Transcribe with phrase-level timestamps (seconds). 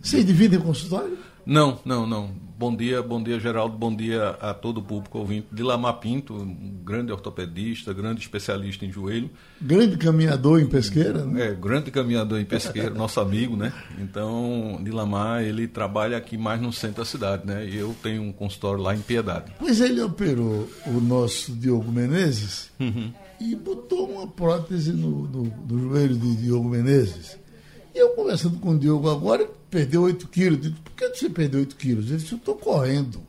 [0.00, 1.18] Vocês dividem consultório?
[1.44, 2.30] Não, não, não.
[2.62, 3.76] Bom dia, bom dia, Geraldo.
[3.76, 5.48] Bom dia a todo o público ouvinte.
[5.50, 9.28] De Lamar Pinto, um grande ortopedista, grande especialista em joelho.
[9.60, 11.48] Grande caminhador em pesqueira, né?
[11.48, 13.72] É, grande caminhador em pesqueira, nosso amigo, né?
[13.98, 17.66] Então, de Lamar, ele trabalha aqui mais no centro da cidade, né?
[17.66, 19.52] E eu tenho um consultório lá em Piedade.
[19.58, 23.12] Pois ele operou o nosso Diogo Menezes uhum.
[23.40, 27.41] e botou uma prótese no, no, no joelho de Diogo Menezes.
[27.94, 30.60] E eu conversando com o Diogo agora, perdeu 8 quilos.
[30.60, 32.08] Digo, por que você perdeu 8 quilos?
[32.08, 33.20] Ele disse, eu estou correndo.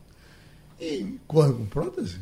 [0.80, 2.19] E corre com prótese?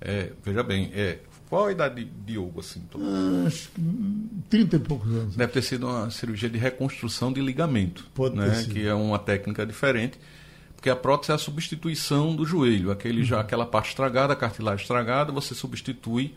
[0.00, 1.18] É, veja bem, é,
[1.50, 2.80] qual a idade de Diogo, assim?
[2.94, 3.82] Ah, acho que
[4.48, 5.36] 30 e poucos anos.
[5.36, 8.06] Deve ter sido uma cirurgia de reconstrução de ligamento.
[8.14, 8.74] Pode né, ter sido.
[8.74, 10.18] Que é uma técnica diferente.
[10.76, 12.92] Porque a prótese é a substituição do joelho.
[12.92, 13.26] Aquele, uhum.
[13.26, 16.34] já, aquela parte estragada, a cartilagem estragada, você substitui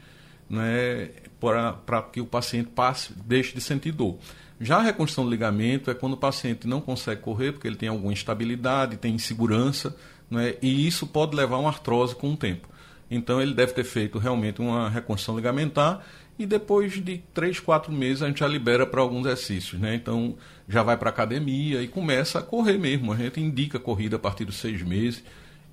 [0.49, 4.17] né, para que o paciente passe, deixe de sentir dor.
[4.63, 7.89] Já a reconstrução do ligamento é quando o paciente não consegue correr porque ele tem
[7.89, 9.93] alguma instabilidade, tem insegurança,
[10.31, 12.69] né, e isso pode levar a uma artrose com o tempo.
[13.11, 16.01] Então ele deve ter feito realmente uma reconstrução ligamentar
[16.39, 19.79] e depois de três, quatro meses a gente já libera para alguns exercícios.
[19.81, 19.95] Né?
[19.95, 20.35] Então
[20.67, 23.11] já vai para a academia e começa a correr mesmo.
[23.11, 25.23] A gente indica corrida a partir dos seis meses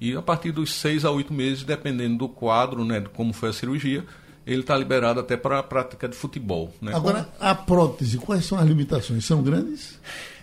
[0.01, 3.51] e a partir dos seis a oito meses, dependendo do quadro, né, de como foi
[3.51, 4.05] a cirurgia,
[4.53, 6.75] ele está liberado até para a prática de futebol.
[6.83, 6.93] Né?
[6.93, 9.25] Agora, a prótese, quais são as limitações?
[9.25, 9.99] São grandes?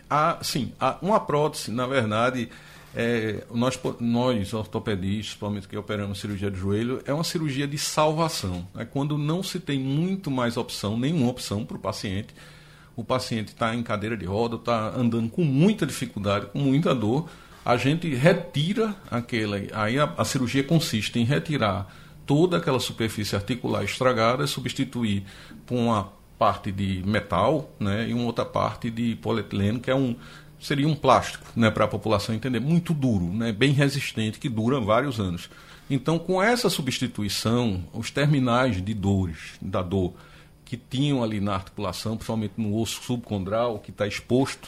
[0.09, 2.49] Ah, sim, uma prótese, na verdade,
[2.95, 8.65] é, nós, nós ortopedistas, principalmente que operamos cirurgia de joelho, é uma cirurgia de salvação.
[8.77, 12.33] É quando não se tem muito mais opção, nenhuma opção para o paciente.
[12.95, 17.29] O paciente está em cadeira de roda, está andando com muita dificuldade, com muita dor.
[17.63, 19.57] A gente retira aquela.
[19.73, 21.93] Aí a, a cirurgia consiste em retirar
[22.27, 25.23] toda aquela superfície articular estragada, substituir
[25.65, 30.15] por uma parte de metal né, e uma outra parte de polietileno, que é um,
[30.59, 34.79] seria um plástico, né, para a população entender, muito duro, né, bem resistente, que dura
[34.79, 35.49] vários anos.
[35.89, 40.13] Então, com essa substituição, os terminais de dores, da dor,
[40.65, 44.67] que tinham ali na articulação, principalmente no osso subcondral, que está exposto,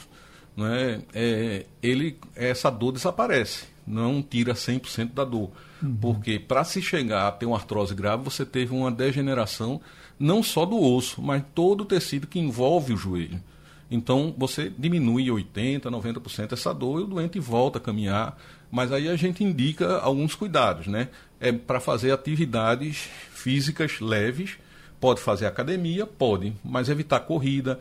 [0.56, 5.50] né, é, ele, essa dor desaparece, não tira 100% da dor.
[5.82, 5.96] Uhum.
[5.96, 9.80] Porque para se chegar a ter uma artrose grave, você teve uma degeneração
[10.18, 13.42] não só do osso, mas todo o tecido que envolve o joelho.
[13.90, 18.38] Então você diminui 80%, 90% essa dor e o doente volta a caminhar.
[18.70, 21.08] Mas aí a gente indica alguns cuidados, né?
[21.40, 24.58] É para fazer atividades físicas leves.
[25.00, 26.06] Pode fazer academia?
[26.06, 27.80] Pode, mas evitar corrida,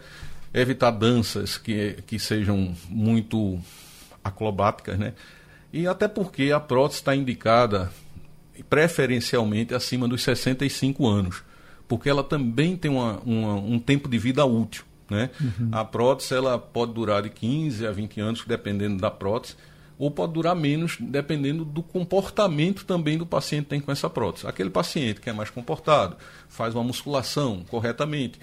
[0.54, 3.60] evitar danças que, que sejam muito
[4.24, 5.14] acrobáticas, né?
[5.72, 7.92] E até porque a prótese está indicada
[8.70, 11.44] preferencialmente acima dos 65 anos,
[11.88, 14.84] porque ela também tem uma, uma, um tempo de vida útil.
[15.10, 15.30] Né?
[15.40, 15.70] Uhum.
[15.72, 19.56] A prótese ela pode durar de 15 a 20 anos, dependendo da prótese,
[19.98, 24.48] ou pode durar menos, dependendo do comportamento também do paciente tem com essa prótese.
[24.48, 26.16] Aquele paciente que é mais comportado,
[26.48, 28.40] faz uma musculação corretamente,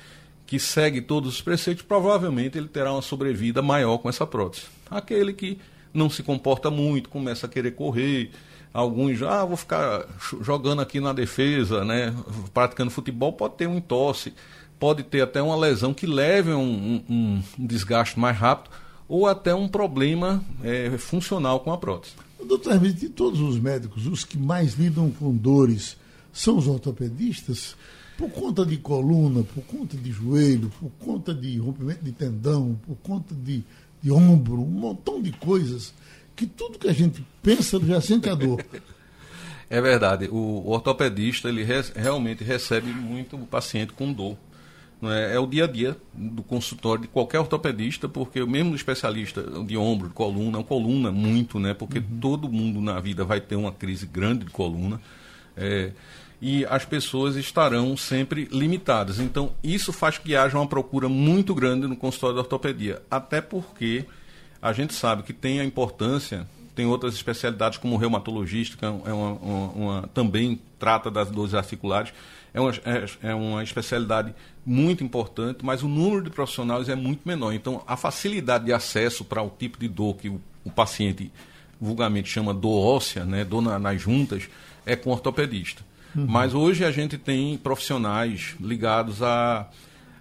[0.46, 4.66] que segue todos os preceitos, provavelmente ele terá uma sobrevida maior com essa prótese.
[4.90, 5.58] Aquele que
[5.96, 8.30] não se comporta muito, começa a querer correr.
[8.72, 10.04] Alguns, ah, vou ficar
[10.42, 12.14] jogando aqui na defesa, né?
[12.52, 14.34] praticando futebol, pode ter um entorse,
[14.78, 18.74] pode ter até uma lesão que leve a um, um, um desgaste mais rápido
[19.08, 22.14] ou até um problema é, funcional com a prótese.
[22.46, 25.96] Doutor Hermes, de todos os médicos, os que mais lidam com dores
[26.32, 27.74] são os ortopedistas?
[28.16, 32.96] Por conta de coluna, por conta de joelho, por conta de rompimento de tendão, por
[32.96, 33.62] conta de
[34.10, 35.94] ombro, um montão de coisas
[36.34, 38.64] que tudo que a gente pensa já sente a dor.
[39.68, 40.28] É verdade.
[40.30, 44.36] O, ortopedista ele realmente recebe muito o paciente com dor.
[45.00, 45.34] Não é?
[45.34, 49.76] é o dia a dia do consultório de qualquer ortopedista, porque o mesmo especialista de
[49.76, 51.74] ombro, de coluna, coluna muito, né?
[51.74, 52.20] Porque uhum.
[52.20, 55.00] todo mundo na vida vai ter uma crise grande de coluna.
[55.56, 55.90] É,
[56.40, 59.18] e as pessoas estarão sempre limitadas.
[59.18, 64.04] Então, isso faz que haja uma procura muito grande no consultório de ortopedia, até porque
[64.60, 66.46] a gente sabe que tem a importância
[66.76, 72.12] tem outras especialidades como reumatologista, que é uma, uma, uma, também trata das dores articulares.
[72.52, 74.34] É uma, é, é uma especialidade
[74.64, 77.54] muito importante, mas o número de profissionais é muito menor.
[77.54, 81.32] Então, a facilidade de acesso para o tipo de dor que o, o paciente
[81.80, 84.46] vulgarmente chama dor óssea, né, dor na, nas juntas,
[84.84, 85.82] é com ortopedista.
[86.16, 86.26] Uhum.
[86.26, 89.68] Mas hoje a gente tem profissionais ligados a,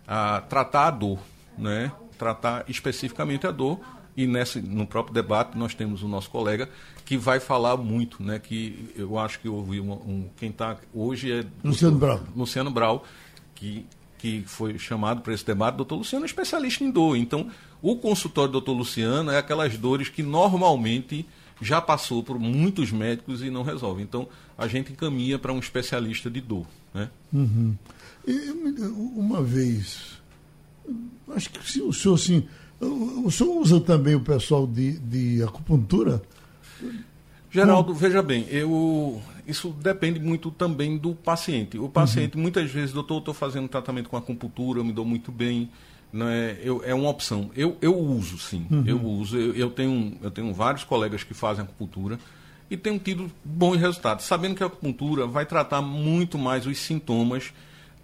[0.08, 1.20] a tratar a dor,
[1.58, 1.92] né?
[2.18, 3.80] tratar especificamente a dor.
[4.18, 6.70] E nesse, no próprio debate nós temos o nosso colega
[7.04, 8.40] que vai falar muito, né?
[8.40, 12.24] Que eu acho que ouvi um, um quem está hoje é Luciano Brau.
[12.36, 13.06] Luciano Brau,
[13.54, 13.86] que
[14.18, 17.16] que foi chamado para esse debate, doutor Luciano é especialista em dor.
[17.16, 21.28] Então, o consultório do doutor Luciano é aquelas dores que normalmente
[21.62, 24.02] já passou por muitos médicos e não resolve.
[24.02, 26.66] Então, a gente encaminha para um especialista de dor.
[26.94, 27.10] Né?
[27.34, 27.76] Uhum.
[28.28, 28.34] E,
[29.16, 30.22] uma vez,
[31.30, 32.48] acho que se o senhor, assim,
[32.80, 36.22] o senhor usa também o pessoal de, de acupuntura?
[37.52, 41.78] Geraldo, veja bem, eu, isso depende muito também do paciente.
[41.78, 42.42] O paciente, uhum.
[42.42, 45.70] muitas vezes, doutor, estou fazendo tratamento com acupuntura, eu me dou muito bem,
[46.16, 47.52] não é, eu, é uma opção.
[47.56, 48.84] Eu, eu uso, sim, uhum.
[48.88, 49.38] eu uso.
[49.38, 52.18] Eu, eu, tenho, eu tenho vários colegas que fazem acupuntura
[52.70, 57.54] e tenho tido bons resultados, sabendo que a acupuntura vai tratar muito mais os sintomas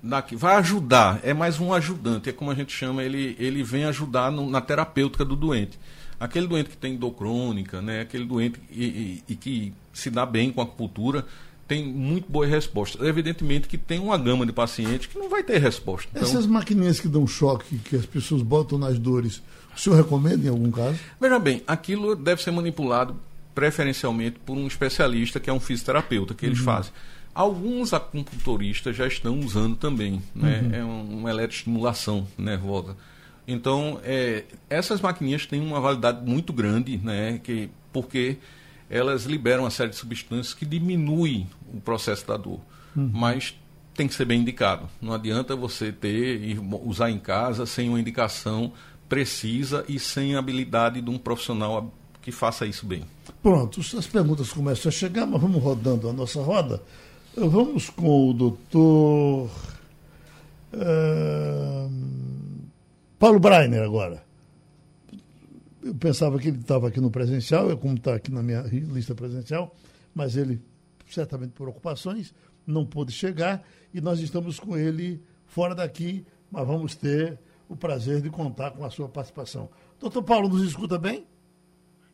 [0.04, 3.86] daqui, vai ajudar, é mais um ajudante, é como a gente chama, ele, ele vem
[3.86, 5.80] ajudar no, na terapêutica do doente.
[6.20, 10.26] Aquele doente que tem dor crônica, né, aquele doente e, e, e que se dá
[10.26, 11.26] bem com a acupuntura,
[11.72, 13.02] tem muito boa resposta.
[13.08, 16.10] Evidentemente que tem uma gama de pacientes que não vai ter resposta.
[16.12, 16.22] Então...
[16.22, 19.42] Essas maquininhas que dão choque, que as pessoas botam nas dores,
[19.74, 21.00] o senhor recomenda em algum caso?
[21.18, 23.16] Veja bem, aquilo deve ser manipulado
[23.56, 26.66] preferencialmente por um especialista que é um fisioterapeuta que eles uhum.
[26.66, 26.92] fazem.
[27.34, 30.60] Alguns acupunturistas já estão usando também, né?
[30.62, 30.76] Uhum.
[30.76, 32.98] É um, uma eletroestimulação nervosa.
[33.48, 37.40] Então, é, essas maquininhas têm uma validade muito grande, né?
[37.42, 38.36] Que, porque
[38.92, 42.60] elas liberam uma série de substâncias que diminuem o processo da dor.
[42.94, 43.10] Uhum.
[43.14, 43.58] Mas
[43.96, 44.90] tem que ser bem indicado.
[45.02, 48.74] Não adianta você ter e usar em casa sem uma indicação
[49.08, 51.90] precisa e sem a habilidade de um profissional
[52.22, 53.04] que faça isso bem.
[53.42, 56.84] Pronto, as perguntas começam a chegar, mas vamos rodando a nossa roda.
[57.36, 59.50] Vamos com o doutor
[60.74, 61.92] uh,
[63.18, 64.22] Paulo Breiner agora.
[65.84, 69.16] Eu pensava que ele estava aqui no presencial, é como está aqui na minha lista
[69.16, 69.76] presencial,
[70.14, 70.62] mas ele,
[71.08, 72.34] certamente por ocupações,
[72.68, 73.64] não pôde chegar
[73.94, 78.86] e nós estamos com ele fora daqui, mas vamos ter o prazer de contar com
[78.86, 79.70] a sua participação.
[80.00, 81.26] Doutor Paulo, nos escuta bem?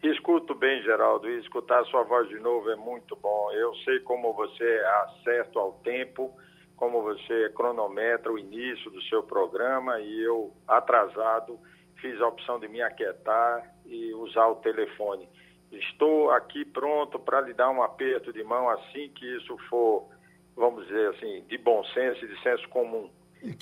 [0.01, 3.51] Escuto bem, Geraldo, e escutar sua voz de novo é muito bom.
[3.51, 6.31] Eu sei como você acerta ao tempo,
[6.75, 11.59] como você cronometra o início do seu programa e eu, atrasado,
[11.99, 15.27] fiz a opção de me aquietar e usar o telefone.
[15.71, 20.07] Estou aqui pronto para lhe dar um aperto de mão assim que isso for,
[20.55, 23.09] vamos dizer assim, de bom senso e de senso comum.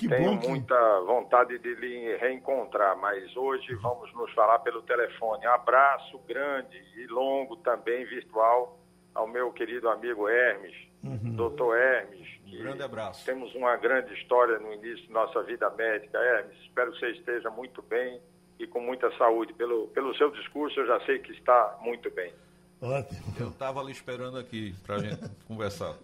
[0.08, 0.48] Tenho que...
[0.48, 5.46] muita vontade de lhe reencontrar, mas hoje vamos nos falar pelo telefone.
[5.46, 8.78] Um abraço grande e longo também virtual
[9.14, 11.34] ao meu querido amigo Hermes, uhum.
[11.34, 12.25] doutor Hermes.
[12.46, 13.24] Um grande abraço.
[13.24, 16.18] Temos uma grande história no início da nossa vida médica.
[16.18, 18.20] Hermes, espero que você esteja muito bem
[18.58, 19.52] e com muita saúde.
[19.54, 22.32] Pelo, pelo seu discurso, eu já sei que está muito bem.
[22.80, 23.34] Ótimo.
[23.38, 25.96] Eu estava ali esperando aqui para a gente conversar.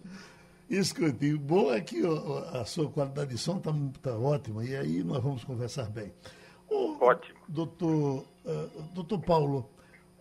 [0.69, 2.01] Escute, bom é que
[2.53, 3.71] a sua qualidade de som está
[4.01, 6.11] tá ótima e aí nós vamos conversar bem.
[6.69, 7.39] O, Ótimo.
[7.47, 9.69] Doutor, uh, doutor Paulo,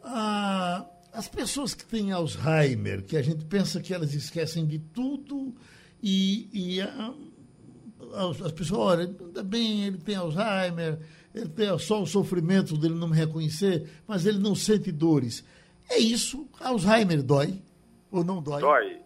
[0.04, 5.54] uh, as pessoas que têm Alzheimer, que a gente pensa que elas esquecem de tudo
[6.02, 10.98] e, e uh, as pessoas, olha, ainda bem, ele tem Alzheimer,
[11.34, 15.46] ele tem só o sofrimento dele não me reconhecer, mas ele não sente dores.
[15.88, 16.48] É isso?
[16.60, 17.62] Alzheimer dói
[18.10, 18.60] ou não dói?
[18.60, 19.02] Dói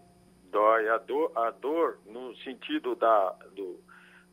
[0.56, 0.88] dói.
[0.88, 3.78] A dor, a dor no sentido da do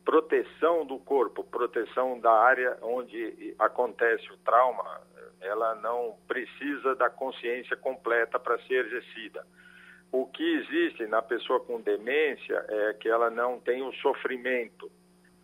[0.04, 5.00] proteção do corpo, proteção da área onde acontece o trauma,
[5.40, 9.46] ela não precisa da consciência completa para ser exercida.
[10.16, 14.88] O que existe na pessoa com demência é que ela não tem o sofrimento.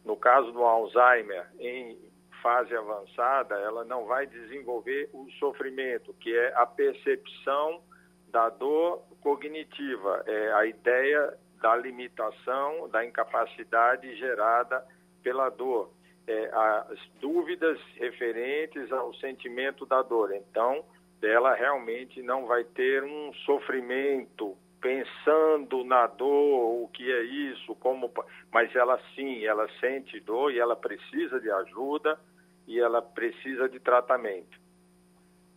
[0.04, 1.98] No caso do Alzheimer, em
[2.40, 7.82] fase avançada, ela não vai desenvolver o sofrimento, que é a percepção
[8.28, 14.86] da dor cognitiva, é a ideia da limitação, da incapacidade gerada
[15.20, 15.90] pela dor,
[16.28, 16.48] é,
[16.88, 20.32] as dúvidas referentes ao sentimento da dor.
[20.32, 20.84] Então,
[21.22, 28.10] ela realmente não vai ter um sofrimento pensando na dor, o que é isso, como,
[28.52, 32.18] mas ela sim, ela sente dor e ela precisa de ajuda
[32.66, 34.58] e ela precisa de tratamento.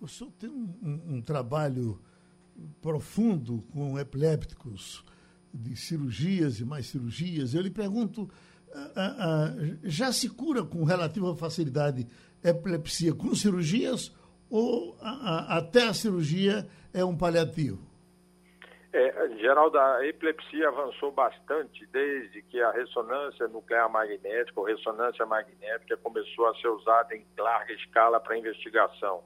[0.01, 1.99] o senhor tem um, um, trabalho
[2.81, 5.03] profundo com epilépticos,
[5.53, 7.53] de cirurgias e mais cirurgias.
[7.53, 8.27] Eu lhe pergunto,
[9.83, 12.07] já se cura com relativa facilidade
[12.43, 14.11] epilepsia com cirurgias
[14.53, 17.79] ou até a cirurgia é um paliativo?
[18.93, 25.97] É, Geraldo, a epilepsia avançou bastante desde que a ressonância nuclear magnética ou ressonância magnética
[25.97, 29.23] começou a ser usada em larga escala para investigação.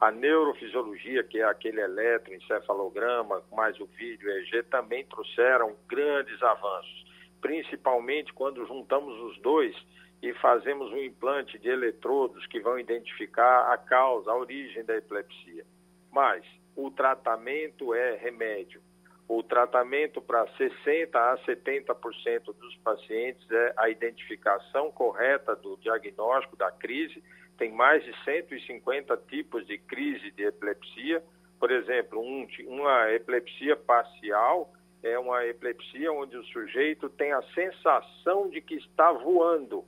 [0.00, 7.04] A neurofisiologia, que é aquele eletroencefalograma, mais o vídeo EEG, também trouxeram grandes avanços,
[7.40, 9.74] principalmente quando juntamos os dois
[10.22, 15.64] e fazemos um implante de eletrodos que vão identificar a causa, a origem da epilepsia.
[16.10, 16.44] Mas
[16.74, 18.80] o tratamento é remédio
[19.28, 26.70] o tratamento para 60% a 70% dos pacientes é a identificação correta do diagnóstico da
[26.72, 27.22] crise.
[27.58, 31.22] Tem mais de 150 tipos de crise de epilepsia.
[31.60, 34.72] Por exemplo, um, uma epilepsia parcial
[35.02, 39.84] é uma epilepsia onde o sujeito tem a sensação de que está voando.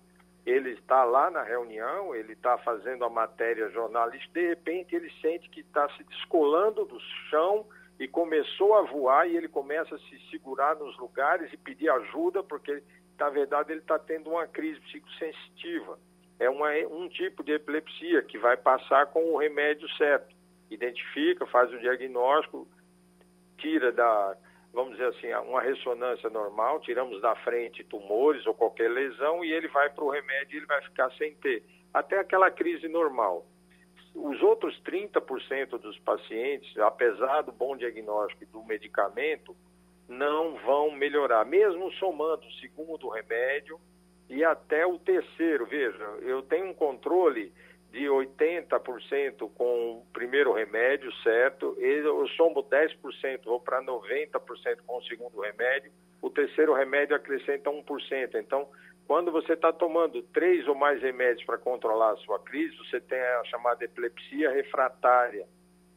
[0.47, 5.49] Ele está lá na reunião, ele está fazendo a matéria jornalística, de repente ele sente
[5.51, 7.67] que está se descolando do chão
[7.99, 12.43] e começou a voar e ele começa a se segurar nos lugares e pedir ajuda,
[12.43, 12.83] porque
[13.19, 15.99] na verdade ele está tendo uma crise psicossensitiva.
[16.39, 20.35] É uma, um tipo de epilepsia que vai passar com o remédio certo.
[20.71, 22.67] Identifica, faz o diagnóstico,
[23.59, 24.35] tira da,
[24.73, 29.69] vamos dizer assim, uma ressonância normal, tiramos da frente tumores ou qualquer lesão e ele
[29.69, 31.65] vai para o remédio e ele vai ficar sem ter.
[31.93, 33.45] Até aquela crise normal.
[34.15, 39.57] Os outros 30% dos pacientes, apesar do bom diagnóstico do medicamento,
[40.09, 43.79] não vão melhorar, mesmo somando o segundo remédio
[44.29, 45.67] e até o terceiro.
[45.67, 47.53] Veja, eu tenho um controle
[47.91, 51.77] de 80% com o primeiro remédio, certo?
[51.79, 55.91] Eu somo 10%, vou para 90% com o segundo remédio.
[56.23, 58.35] O terceiro remédio acrescenta 1%.
[58.37, 58.69] Então,
[59.07, 63.19] quando você está tomando três ou mais remédios para controlar a sua crise, você tem
[63.19, 65.47] a chamada epilepsia refratária.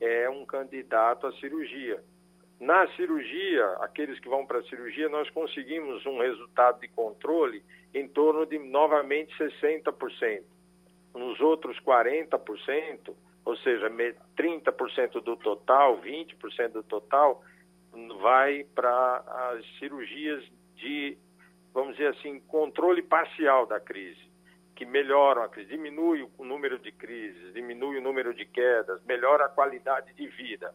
[0.02, 2.04] É um candidato à cirurgia.
[2.60, 8.08] Na cirurgia, aqueles que vão para a cirurgia, nós conseguimos um resultado de controle em
[8.08, 10.42] torno de novamente 60%.
[11.14, 13.14] Nos outros 40%,
[13.46, 17.44] ou seja, 30% do total, 20% do total,
[18.22, 20.44] vai para as cirurgias
[20.76, 21.18] de
[21.74, 24.22] vamos dizer assim, controle parcial da crise,
[24.76, 29.46] que melhoram a crise, diminui o número de crises, diminui o número de quedas, melhora
[29.46, 30.74] a qualidade de vida,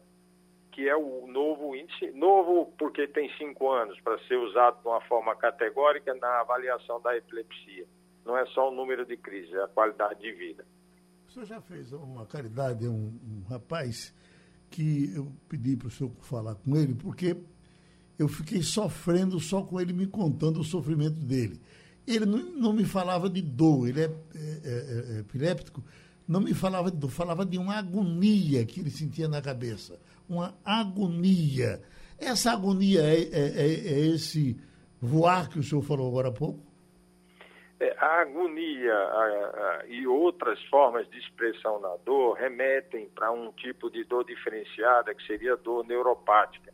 [0.71, 5.01] que é o novo índice, novo porque tem cinco anos para ser usado de uma
[5.01, 7.85] forma categórica na avaliação da epilepsia.
[8.25, 10.65] Não é só o número de crises, é a qualidade de vida.
[11.27, 14.13] O senhor já fez uma caridade a um, um rapaz
[14.69, 17.37] que eu pedi para o senhor falar com ele, porque
[18.17, 21.59] eu fiquei sofrendo só com ele me contando o sofrimento dele.
[22.05, 25.83] Ele não, não me falava de dor, ele é, é, é, é epiléptico,
[26.27, 29.99] não me falava de dor, falava de uma agonia que ele sentia na cabeça.
[30.27, 31.81] Uma agonia.
[32.17, 34.59] Essa agonia é, é, é, é esse
[35.01, 36.68] voar que o senhor falou agora há pouco?
[37.79, 43.51] É, a agonia a, a, e outras formas de expressão na dor remetem para um
[43.53, 46.73] tipo de dor diferenciada, que seria dor neuropática.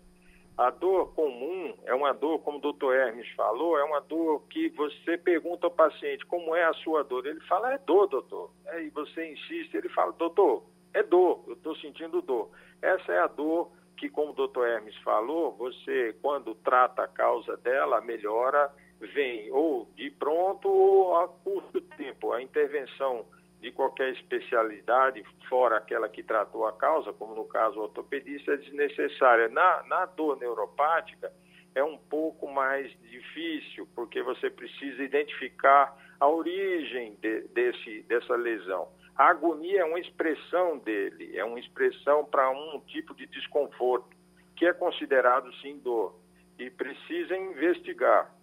[0.57, 4.69] A dor comum é uma dor, como o doutor Hermes falou, é uma dor que
[4.69, 7.25] você pergunta ao paciente como é a sua dor.
[7.27, 8.51] Ele fala, é dor, doutor.
[8.67, 12.49] Aí você insiste, ele fala, doutor, é dor, eu estou sentindo dor.
[12.81, 17.57] Essa é a dor que, como o doutor Hermes falou, você, quando trata a causa
[17.57, 22.31] dela, melhora, vem ou de pronto ou a curto tempo.
[22.31, 23.25] A intervenção
[23.61, 28.57] de qualquer especialidade, fora aquela que tratou a causa, como no caso o ortopedista, é
[28.57, 29.49] desnecessária.
[29.49, 31.31] Na, na dor neuropática,
[31.73, 38.87] é um pouco mais difícil, porque você precisa identificar a origem de, desse, dessa lesão.
[39.15, 44.09] A agonia é uma expressão dele, é uma expressão para um tipo de desconforto,
[44.55, 46.15] que é considerado sim dor,
[46.59, 48.34] e precisa investigar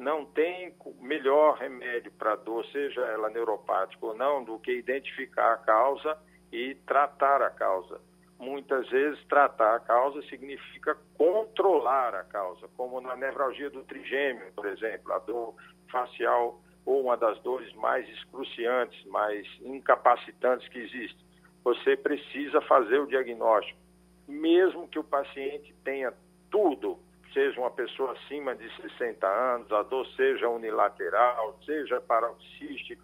[0.00, 5.58] não tem melhor remédio para dor, seja ela neuropática ou não, do que identificar a
[5.58, 6.18] causa
[6.50, 8.00] e tratar a causa.
[8.38, 14.64] Muitas vezes, tratar a causa significa controlar a causa, como na nevralgia do trigêmeo, por
[14.66, 15.54] exemplo, a dor
[15.92, 21.22] facial ou uma das dores mais excruciantes, mais incapacitantes que existe.
[21.62, 23.78] Você precisa fazer o diagnóstico,
[24.26, 26.14] mesmo que o paciente tenha
[26.50, 26.98] tudo
[27.32, 33.02] seja uma pessoa acima de 60 anos, a dor seja unilateral, seja paroxística,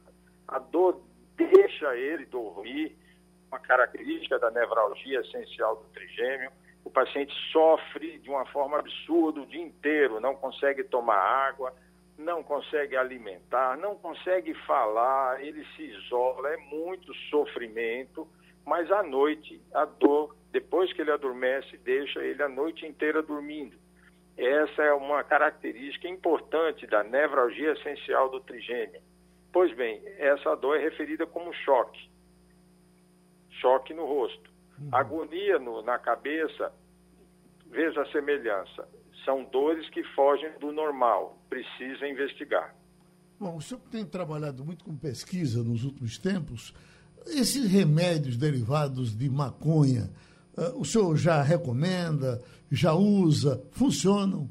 [0.48, 1.00] a dor
[1.36, 2.96] deixa ele dormir,
[3.48, 6.50] uma característica da nevralgia essencial do trigêmeo.
[6.84, 11.74] O paciente sofre de uma forma absurda o dia inteiro, não consegue tomar água,
[12.18, 18.26] não consegue alimentar, não consegue falar, ele se isola, é muito sofrimento,
[18.64, 23.76] mas à noite a dor, depois que ele adormece, deixa ele a noite inteira dormindo.
[24.36, 29.00] Essa é uma característica importante da nevralgia essencial do trigêmeo.
[29.52, 32.10] Pois bem, essa dor é referida como choque.
[33.60, 34.50] Choque no rosto.
[34.78, 34.88] Uhum.
[34.92, 36.70] Agonia no, na cabeça,
[37.70, 38.86] veja a semelhança.
[39.24, 41.38] São dores que fogem do normal.
[41.48, 42.74] Precisa investigar.
[43.40, 46.74] Bom, o senhor tem trabalhado muito com pesquisa nos últimos tempos.
[47.26, 50.10] Esses remédios derivados de maconha,
[50.76, 54.48] o senhor já recomenda, já usa, funcionam?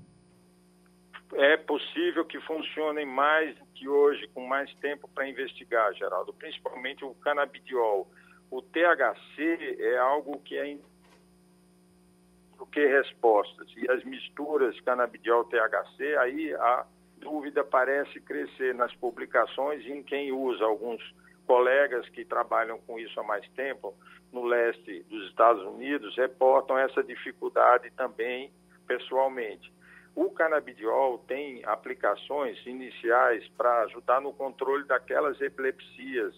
[1.33, 7.03] É possível que funcionem mais do que hoje, com mais tempo para investigar, Geraldo, principalmente
[7.03, 8.09] o canabidiol.
[8.49, 10.77] O THC é algo que é
[12.57, 13.67] do que respostas.
[13.75, 16.85] E as misturas canabidiol-THC, aí a
[17.17, 20.63] dúvida parece crescer nas publicações em quem usa.
[20.63, 21.01] Alguns
[21.45, 23.93] colegas que trabalham com isso há mais tempo
[24.31, 28.51] no leste dos Estados Unidos reportam essa dificuldade também
[28.85, 29.73] pessoalmente.
[30.15, 36.33] O canabidiol tem aplicações iniciais para ajudar no controle daquelas epilepsias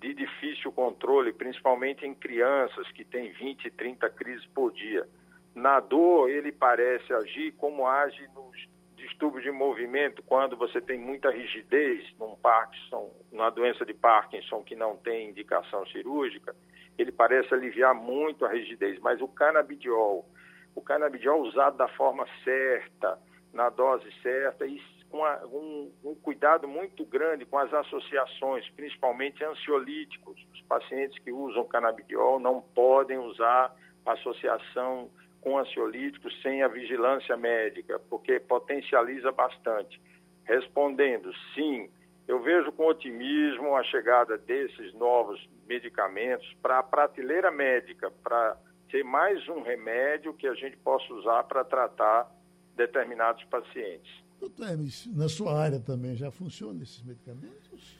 [0.00, 5.06] de difícil controle, principalmente em crianças que têm 20, 30 crises por dia.
[5.54, 8.68] Na dor, ele parece agir como age nos
[9.16, 14.76] distúrbios de movimento, quando você tem muita rigidez num Parkinson, numa doença de Parkinson que
[14.76, 16.54] não tem indicação cirúrgica,
[16.98, 20.26] ele parece aliviar muito a rigidez, mas o canabidiol,
[20.74, 23.18] o canabidiol usado da forma certa,
[23.54, 30.36] na dose certa e com um, um, cuidado muito grande com as associações, principalmente ansiolíticos.
[30.52, 35.10] Os pacientes que usam canabidiol não podem usar associação
[35.46, 40.02] com ansiolíticos sem a vigilância médica, porque potencializa bastante.
[40.42, 41.88] Respondendo, sim,
[42.26, 48.56] eu vejo com otimismo a chegada desses novos medicamentos para a prateleira médica, para
[48.90, 52.28] ser mais um remédio que a gente possa usar para tratar
[52.74, 54.12] determinados pacientes.
[54.40, 57.96] Doutor Hermes, na sua área também já funcionam esses medicamentos?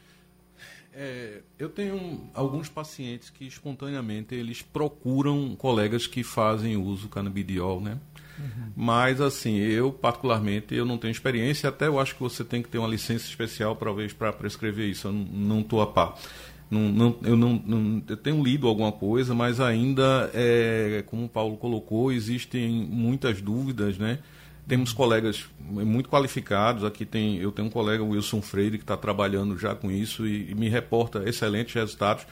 [0.99, 7.99] É, eu tenho alguns pacientes que espontaneamente eles procuram colegas que fazem uso canabidiol, né?
[8.39, 8.73] Uhum.
[8.75, 12.71] Mas assim, eu particularmente eu não tenho experiência, até eu acho que você tem que
[12.71, 15.09] ter uma licença especial talvez para prescrever isso.
[15.09, 16.19] Eu não estou a par.
[16.71, 21.29] Não, não, eu não, não, eu tenho lido alguma coisa, mas ainda, é, como o
[21.29, 24.19] Paulo colocou, existem muitas dúvidas, né?
[24.67, 26.85] Temos colegas muito qualificados.
[26.85, 30.51] Aqui tem, eu tenho um colega, Wilson Freire, que está trabalhando já com isso e,
[30.51, 32.27] e, me reporta excelentes resultados.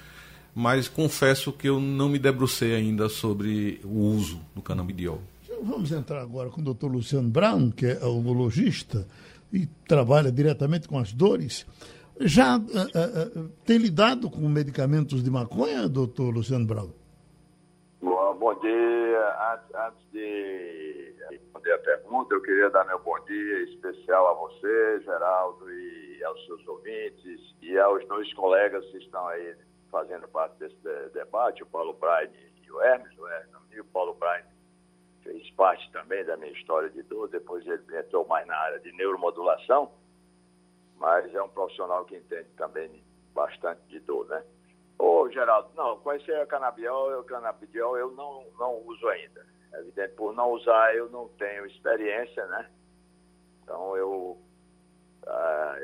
[0.55, 5.21] Mas confesso que eu não me debrucei ainda sobre o uso do canabidiol.
[5.63, 9.07] Vamos entrar agora com o doutor Luciano Brown, que é urologista
[9.53, 11.65] e trabalha diretamente com as dores.
[12.21, 16.91] Já uh, uh, tem lidado com medicamentos de maconha, doutor Luciano Brown?
[18.39, 19.55] Bom, dia.
[19.87, 25.71] Antes, de responder a pergunta, eu queria dar meu bom dia especial a você, Geraldo,
[25.73, 29.57] e aos seus ouvintes, e aos dois colegas que estão aí
[29.91, 30.77] fazendo parte desse
[31.13, 33.55] debate, o Paulo Braine e o Hermes, o Hermes,
[33.93, 34.49] Paulo Braine
[35.23, 38.93] fez parte também da minha história de dor, depois ele entrou mais na área de
[38.93, 39.93] neuromodulação,
[40.97, 44.45] mas é um profissional que entende também bastante de dor, né?
[44.99, 49.45] Ô, Geraldo, não, conhecer a canabiol, o canabidiol eu não, não uso ainda.
[49.73, 52.71] É evidente, por não usar, eu não tenho experiência, né?
[53.63, 54.39] Então, eu
[55.27, 55.77] ah,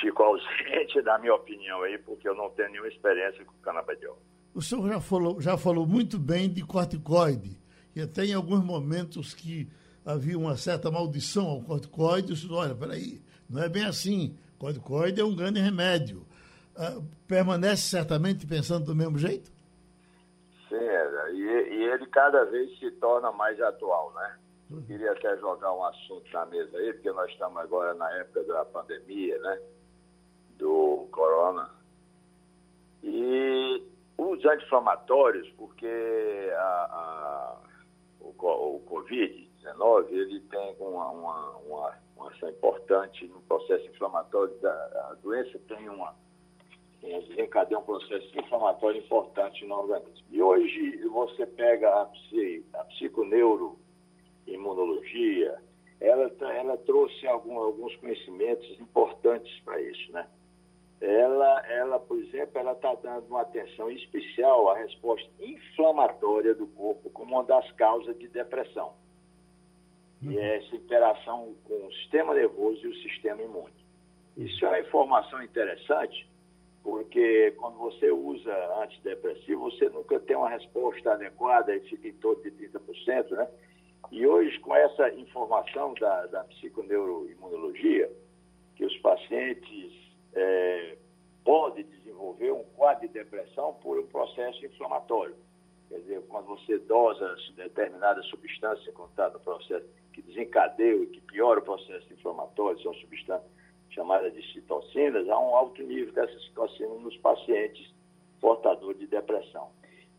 [0.00, 4.18] fico ausente da minha opinião aí, porque eu não tenho nenhuma experiência com canabidiol.
[4.54, 7.56] O senhor já falou, já falou muito bem de corticoide,
[7.94, 9.68] e até em alguns momentos que
[10.04, 14.36] havia uma certa maldição ao corticoide, o senhor, olha, peraí, não é bem assim.
[14.58, 16.25] Corticoide é um grande remédio.
[16.78, 19.50] Ah, permanece certamente pensando do mesmo jeito?
[20.68, 24.36] Sim, e, e ele cada vez se torna mais atual, né?
[24.70, 28.42] Eu queria até jogar um assunto na mesa aí, porque nós estamos agora na época
[28.44, 29.60] da pandemia, né?
[30.58, 31.70] Do corona.
[33.02, 33.82] E
[34.18, 37.56] os anti-inflamatórios, porque a, a,
[38.20, 45.16] o, o Covid-19, ele tem uma, uma, uma, uma ação importante no processo inflamatório da
[45.22, 46.12] doença, tem uma
[47.00, 50.26] desencadeia um processo inflamatório importante no organismo.
[50.30, 55.58] E hoje você pega a, psi, a psiconeuroimunologia,
[56.00, 60.26] ela, ela trouxe algum, alguns conhecimentos importantes para isso, né?
[61.00, 67.10] ela, ela por exemplo, ela está dando uma atenção especial à resposta inflamatória do corpo
[67.10, 68.94] como uma das causas de depressão.
[70.22, 70.32] Uhum.
[70.32, 73.74] E é essa interação com o sistema nervoso e o sistema imune.
[74.36, 76.28] Isso é uma informação interessante,
[76.86, 82.40] porque quando você usa antidepressivo, você nunca tem uma resposta adequada e fica em torno
[82.44, 83.48] de 30%, né?
[84.12, 88.08] E hoje, com essa informação da, da psiconeuroimunologia,
[88.76, 89.92] que os pacientes
[90.32, 90.96] é,
[91.44, 95.34] podem desenvolver um quadro de depressão por um processo inflamatório.
[95.88, 101.58] Quer dizer, quando você dosa determinada substância, está no processo que desencadeia e que piora
[101.58, 103.55] o processo inflamatório, são substâncias
[103.96, 107.92] chamadas de citocinas, há um alto nível dessas citocinas nos pacientes
[108.40, 109.70] portadores de depressão.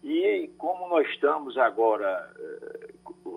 [0.04, 2.90] E como nós estamos agora, eh,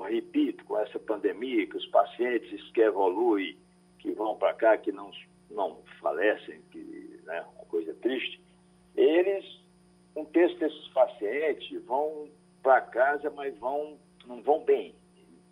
[0.08, 3.56] repito, com essa pandemia, que os pacientes que evoluem,
[3.98, 5.10] que vão para cá, que não,
[5.50, 8.40] não falecem, que é né, uma coisa triste,
[8.96, 9.44] eles,
[10.16, 12.28] um terço desses pacientes vão
[12.62, 14.94] para casa, mas vão, não vão bem.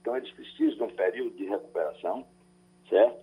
[0.00, 2.26] Então, eles precisam de um período de recuperação,
[2.88, 3.18] certo?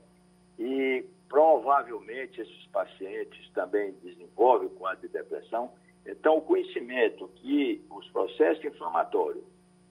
[0.59, 5.71] E provavelmente esses pacientes também desenvolvem o quadro de depressão.
[6.05, 9.43] Então, o conhecimento que os processos inflamatórios,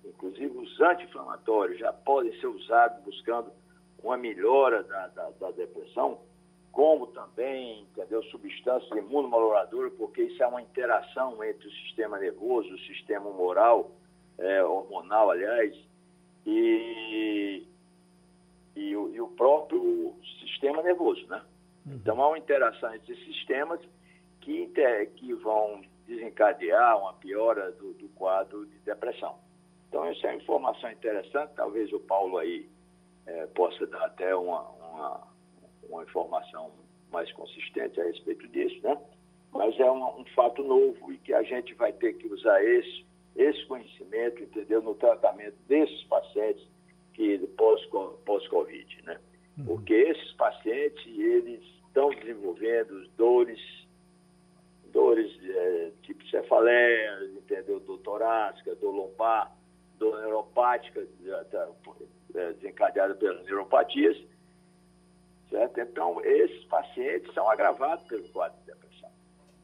[0.04, 3.50] inclusive os anti-inflamatórios, já podem ser usados buscando
[4.02, 6.18] uma melhora da, da, da depressão,
[6.70, 12.78] como também, entendeu, substâncias imunomoduladoras, porque isso é uma interação entre o sistema nervoso, o
[12.80, 13.92] sistema moral,
[14.38, 15.74] é, hormonal, aliás,
[16.46, 17.64] e,
[18.76, 21.42] e, o, e o próprio sistema nervoso, né?
[21.86, 21.94] Uhum.
[21.94, 23.80] Então, há uma interação entre esses sistemas
[24.40, 24.70] que,
[25.16, 29.38] que vão desencadear uma piora do, do, quadro de depressão.
[29.88, 32.68] Então, essa é uma informação interessante, talvez o Paulo aí
[33.26, 35.28] é, possa dar até uma, uma,
[35.88, 36.72] uma, informação
[37.10, 38.98] mais consistente a respeito disso, né?
[39.52, 43.06] Mas é um, um fato novo e que a gente vai ter que usar esse,
[43.36, 46.66] esse conhecimento, entendeu, no tratamento desses pacientes
[47.14, 49.18] que pós-Covid, pós né?
[49.58, 49.64] Uhum.
[49.66, 53.60] Porque esses pacientes, eles estão desenvolvendo dores,
[54.92, 57.80] dores é, tipo cefaleia, entendeu?
[57.80, 59.56] Dor torácica, dor lombar,
[59.98, 61.06] dor neuropática,
[62.34, 64.20] é, desencadeada pelas neuropatias,
[65.50, 65.80] certo?
[65.80, 69.10] Então, esses pacientes são agravados pelo quadro de depressão.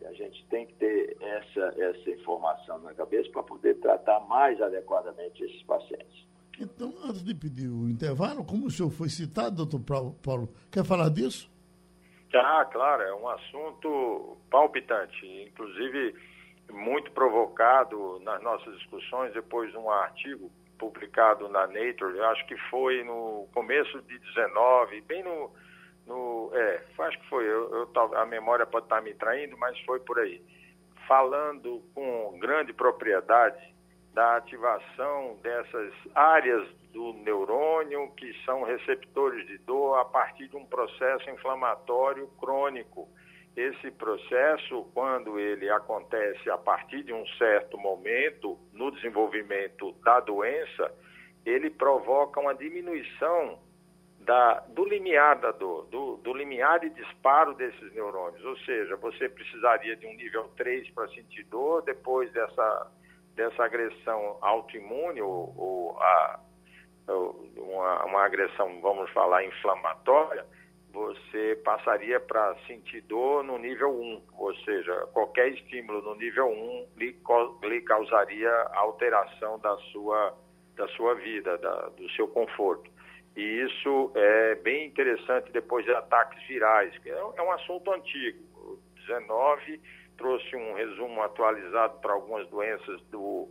[0.00, 4.62] E a gente tem que ter essa, essa informação na cabeça para poder tratar mais
[4.62, 6.29] adequadamente esses pacientes.
[6.60, 9.80] Então, antes de pedir o intervalo, como o senhor foi citado, doutor
[10.22, 11.50] Paulo, quer falar disso?
[12.34, 16.14] Ah, claro, é um assunto palpitante, inclusive
[16.70, 23.02] muito provocado nas nossas discussões depois de um artigo publicado na Nature, acho que foi
[23.04, 25.50] no começo de 19, bem no,
[26.06, 29.98] no é, acho que foi, eu, eu, a memória pode estar me traindo, mas foi
[30.00, 30.42] por aí,
[31.08, 33.58] falando com grande propriedade
[34.12, 40.64] da ativação dessas áreas do neurônio que são receptores de dor a partir de um
[40.64, 43.08] processo inflamatório crônico.
[43.56, 50.92] Esse processo, quando ele acontece a partir de um certo momento no desenvolvimento da doença,
[51.44, 53.58] ele provoca uma diminuição
[54.20, 58.44] da, do limiar da dor, do, do limiar de disparo desses neurônios.
[58.44, 62.90] Ou seja, você precisaria de um nível 3 para sentir dor, depois dessa
[63.34, 66.40] dessa agressão autoimune ou, ou a,
[67.08, 70.44] uma, uma, agressão, vamos falar, inflamatória,
[70.92, 76.88] você passaria para sentir dor no nível 1, ou seja, qualquer estímulo no nível 1
[76.96, 77.16] lhe,
[77.62, 80.36] lhe causaria alteração da sua,
[80.76, 82.90] da sua vida, da, do seu conforto.
[83.36, 88.38] E isso é bem interessante depois de ataques virais, que é, é um assunto antigo.
[88.56, 89.80] O 19
[90.20, 93.48] trouxe um resumo atualizado para algumas doenças do,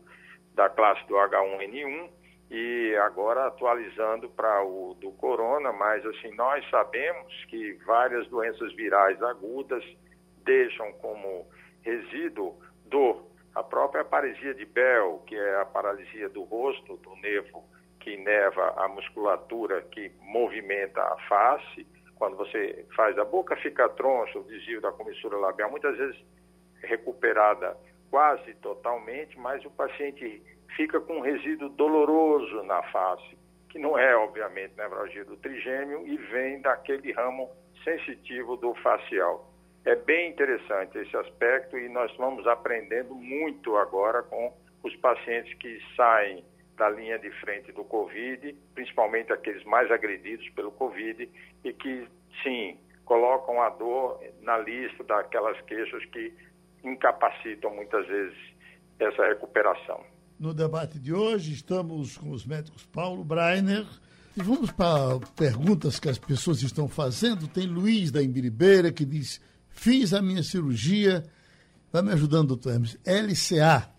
[0.54, 2.10] da classe do H1N1
[2.52, 9.22] e agora atualizando para o do corona, mas assim, nós sabemos que várias doenças virais
[9.24, 9.84] agudas
[10.46, 11.48] deixam como
[11.82, 12.56] resíduo
[12.86, 13.28] dor.
[13.56, 17.64] A própria paresia de Bell, que é a paralisia do rosto, do nervo
[18.00, 24.38] que neva a musculatura que movimenta a face, quando você faz a boca fica troncha,
[24.38, 26.20] o desvio da comissura labial, muitas vezes
[26.82, 27.78] recuperada
[28.10, 30.42] quase totalmente, mas o paciente
[30.76, 33.38] fica com um resíduo doloroso na face,
[33.70, 37.50] que não é, obviamente, nevralgia do trigêmeo e vem daquele ramo
[37.84, 39.50] sensitivo do facial.
[39.86, 45.80] É bem interessante esse aspecto e nós vamos aprendendo muito agora com os pacientes que
[45.96, 46.44] saem
[46.76, 51.30] da linha de frente do Covid, principalmente aqueles mais agredidos pelo Covid
[51.64, 52.08] e que,
[52.42, 56.34] sim, colocam a dor na lista daquelas queixas que
[56.84, 58.38] incapacitam muitas vezes
[59.00, 60.04] essa recuperação.
[60.40, 63.86] No debate de hoje, estamos com os médicos Paulo Breiner.
[64.38, 67.48] E vamos para perguntas que as pessoas estão fazendo.
[67.48, 71.26] Tem Luiz da Imbiribeira que diz: Fiz a minha cirurgia.
[71.92, 72.98] Vai me ajudando, doutor Hermes.
[73.06, 73.90] LCA.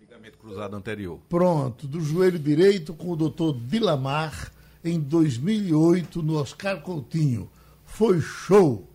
[0.00, 1.20] Ligamento cruzado anterior.
[1.28, 4.50] Pronto, do joelho direito com o doutor Dilamar
[4.82, 7.50] em 2008 no Oscar Coutinho.
[7.84, 8.88] Foi show.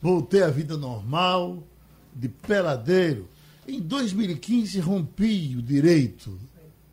[0.00, 1.66] Voltei à vida normal,
[2.16, 3.28] de peladeiro.
[3.68, 6.38] Em 2015 rompi o direito.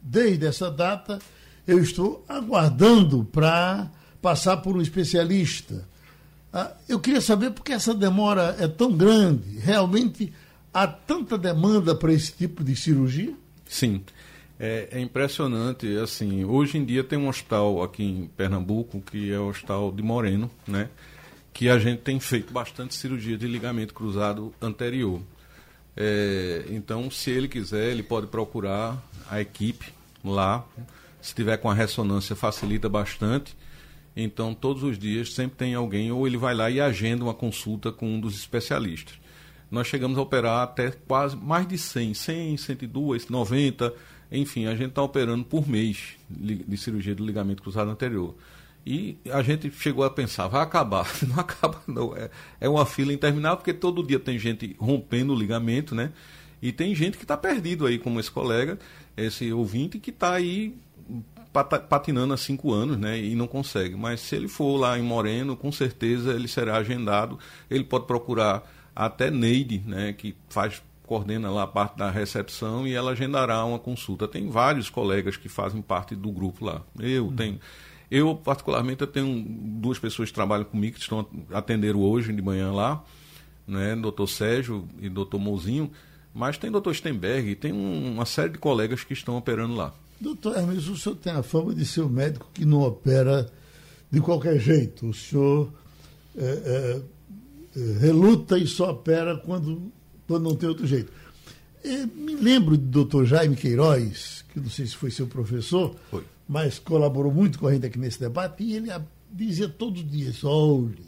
[0.02, 1.20] Desde essa data
[1.66, 3.90] eu estou aguardando para
[4.22, 5.88] passar por um especialista.
[6.52, 9.58] Ah, eu queria saber por que essa demora é tão grande.
[9.60, 10.32] Realmente
[10.74, 13.34] há tanta demanda para esse tipo de cirurgia?
[13.68, 14.04] Sim.
[14.60, 19.40] É, é, impressionante, assim, hoje em dia tem um hospital aqui em Pernambuco, que é
[19.40, 20.90] o hospital de Moreno, né?
[21.54, 25.22] Que a gente tem feito bastante cirurgia de ligamento cruzado anterior.
[25.96, 30.66] É, então, se ele quiser, ele pode procurar a equipe lá.
[31.22, 33.56] Se tiver com a ressonância, facilita bastante.
[34.16, 37.92] Então, todos os dias sempre tem alguém, ou ele vai lá e agenda uma consulta
[37.92, 39.16] com um dos especialistas.
[39.70, 43.94] Nós chegamos a operar até quase mais de 100, 100, 102, 90
[44.34, 48.36] enfim, a gente está operando por mês de cirurgia do ligamento cruzado anterior.
[48.86, 51.08] E a gente chegou a pensar, vai acabar.
[51.28, 52.16] Não acaba, não.
[52.16, 56.12] É, é uma fila interminável, porque todo dia tem gente rompendo o ligamento, né?
[56.62, 58.78] E tem gente que está perdido aí, como esse colega,
[59.16, 60.76] esse ouvinte, que está aí
[61.90, 63.20] patinando há cinco anos, né?
[63.20, 63.96] E não consegue.
[63.96, 67.38] Mas se ele for lá em Moreno, com certeza ele será agendado.
[67.70, 68.64] Ele pode procurar
[68.96, 70.14] até Neide, né?
[70.14, 74.28] Que faz coordena lá a parte da recepção e ela agendará uma consulta.
[74.28, 76.82] Tem vários colegas que fazem parte do grupo lá.
[77.00, 77.36] Eu uhum.
[77.36, 77.60] tenho.
[78.16, 82.72] Eu, particularmente, eu tenho duas pessoas que trabalham comigo, que estão atendendo hoje de manhã
[82.72, 83.04] lá,
[83.68, 83.96] né?
[83.96, 85.90] Doutor Sérgio e doutor Mozinho,
[86.32, 89.92] mas tem doutor Stenberg, tem um, uma série de colegas que estão operando lá.
[90.22, 93.52] Doutor Hermes, o senhor tem a fama de ser um médico que não opera
[94.12, 95.10] de qualquer jeito.
[95.10, 95.74] O senhor
[96.38, 97.02] é,
[97.76, 99.92] é, reluta e só opera quando
[100.28, 101.12] quando não tem outro jeito.
[101.84, 106.24] E me lembro do doutor Jaime Queiroz, que não sei se foi seu professor, foi.
[106.54, 108.92] Mas colaborou muito com a gente aqui nesse debate, e ele
[109.32, 111.04] dizia todos os dias: olhe,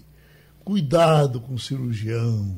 [0.63, 2.57] cuidado com o cirurgião.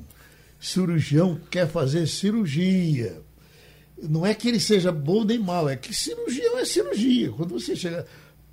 [0.57, 3.21] Cirurgião quer fazer cirurgia.
[4.01, 7.29] Não é que ele seja bom nem mal, é que cirurgião é cirurgia.
[7.31, 8.07] Quando você chega.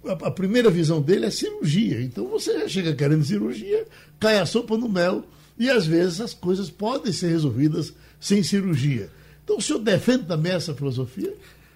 [0.05, 2.03] A, primeira visão dele é cirurgia.
[2.03, 3.87] Então você já chega querendo cirurgia,
[4.18, 5.25] cai a sopa no mel
[5.57, 9.09] e às vezes as coisas podem ser resolvidas sem cirurgia.
[9.44, 11.33] Então o senhor defende também essa filosofia?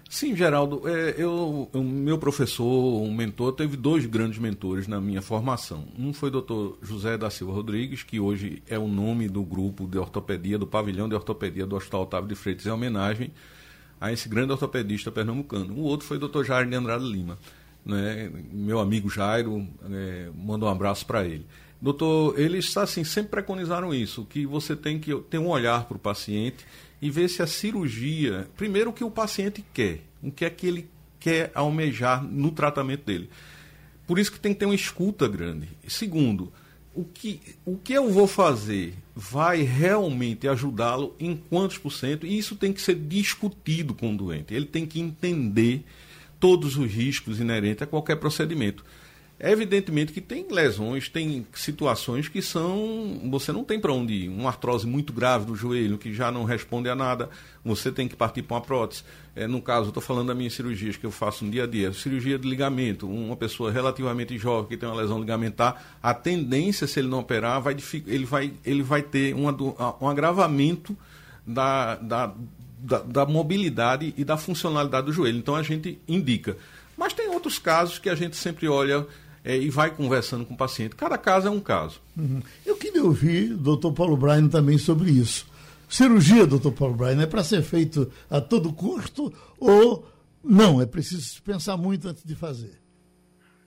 [0.09, 0.89] Sim, Geraldo.
[0.89, 2.65] É, eu, o meu professor,
[3.03, 5.87] um mentor, teve dois grandes mentores na minha formação.
[5.97, 9.87] Um foi o doutor José da Silva Rodrigues, que hoje é o nome do grupo
[9.87, 13.31] de ortopedia, do pavilhão de ortopedia do Hospital Otávio de Freitas, em homenagem
[14.01, 15.75] a esse grande ortopedista pernambucano.
[15.75, 17.37] O outro foi o doutor Jair de Andrade Lima.
[17.85, 18.31] Né?
[18.51, 21.45] Meu amigo Jairo, é, manda um abraço para ele.
[21.79, 25.99] Doutor, eles assim, sempre preconizaram isso, que você tem que ter um olhar para o
[25.99, 26.65] paciente
[27.01, 30.67] e ver se a cirurgia, primeiro o que o paciente quer, o que é que
[30.67, 33.29] ele quer almejar no tratamento dele.
[34.07, 35.69] Por isso que tem que ter uma escuta grande.
[35.87, 36.51] Segundo,
[36.95, 42.25] o que, o que eu vou fazer vai realmente ajudá-lo em quantos por cento?
[42.25, 44.53] E isso tem que ser discutido com o doente.
[44.53, 45.85] Ele tem que entender
[46.39, 48.83] todos os riscos inerentes a qualquer procedimento.
[49.41, 53.21] É evidentemente que tem lesões, tem situações que são.
[53.31, 54.27] Você não tem para onde ir.
[54.27, 57.29] Uma artrose muito grave do joelho, que já não responde a nada,
[57.63, 59.03] você tem que partir para uma prótese.
[59.33, 61.93] É, no caso, estou falando das minhas cirurgias que eu faço no dia a dia.
[61.93, 66.99] Cirurgia de ligamento, uma pessoa relativamente jovem que tem uma lesão ligamentar, a tendência, se
[66.99, 69.55] ele não operar, vai, ele, vai, ele vai ter uma,
[70.01, 70.97] um agravamento
[71.47, 72.33] da, da,
[72.77, 75.37] da, da mobilidade e da funcionalidade do joelho.
[75.37, 76.57] Então a gente indica.
[76.97, 79.07] Mas tem outros casos que a gente sempre olha
[79.43, 80.95] é, e vai conversando com o paciente.
[80.95, 82.01] Cada caso é um caso.
[82.17, 82.41] Uhum.
[82.65, 85.49] Eu queria ouvir o doutor Paulo Bryan também sobre isso.
[85.89, 90.07] Cirurgia, doutor Paulo Bryan, é para ser feito a todo custo ou
[90.43, 90.79] não?
[90.79, 92.79] É preciso pensar muito antes de fazer.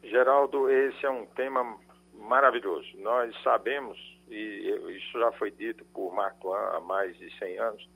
[0.04, 1.76] Geraldo, esse é um tema
[2.14, 2.86] maravilhoso.
[2.98, 3.98] Nós sabemos,
[4.30, 7.88] e isso já foi dito por Marco há mais de 100 anos,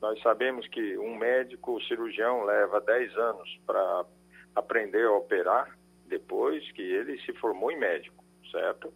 [0.00, 4.04] nós sabemos que um médico cirurgião leva 10 anos para
[4.54, 8.92] aprender a operar depois que ele se formou em médico, certo?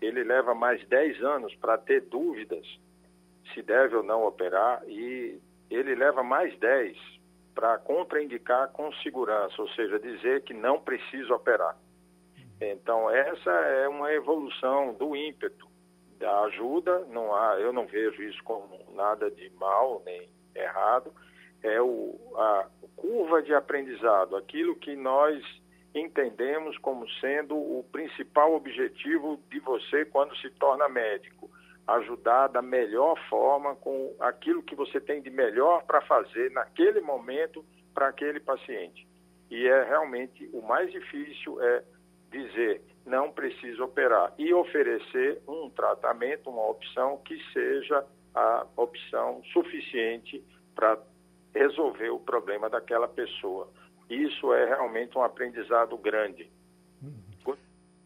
[0.00, 2.66] Ele leva mais 10 anos para ter dúvidas
[3.54, 6.96] se deve ou não operar e ele leva mais 10
[7.54, 11.76] para contraindicar com segurança, ou seja, dizer que não precisa operar.
[12.60, 15.72] Então, essa é uma evolução do ímpeto
[16.24, 21.12] ajuda, não há, eu não vejo isso como nada de mal nem errado,
[21.62, 25.42] é o, a curva de aprendizado, aquilo que nós
[25.94, 31.50] entendemos como sendo o principal objetivo de você quando se torna médico.
[31.86, 37.64] Ajudar da melhor forma com aquilo que você tem de melhor para fazer naquele momento
[37.92, 39.06] para aquele paciente.
[39.50, 41.82] E é realmente o mais difícil é
[42.30, 50.42] dizer não precisa operar e oferecer um tratamento, uma opção que seja a opção suficiente
[50.74, 50.98] para
[51.54, 53.68] resolver o problema daquela pessoa.
[54.08, 56.50] Isso é realmente um aprendizado grande.
[57.02, 57.56] Uhum.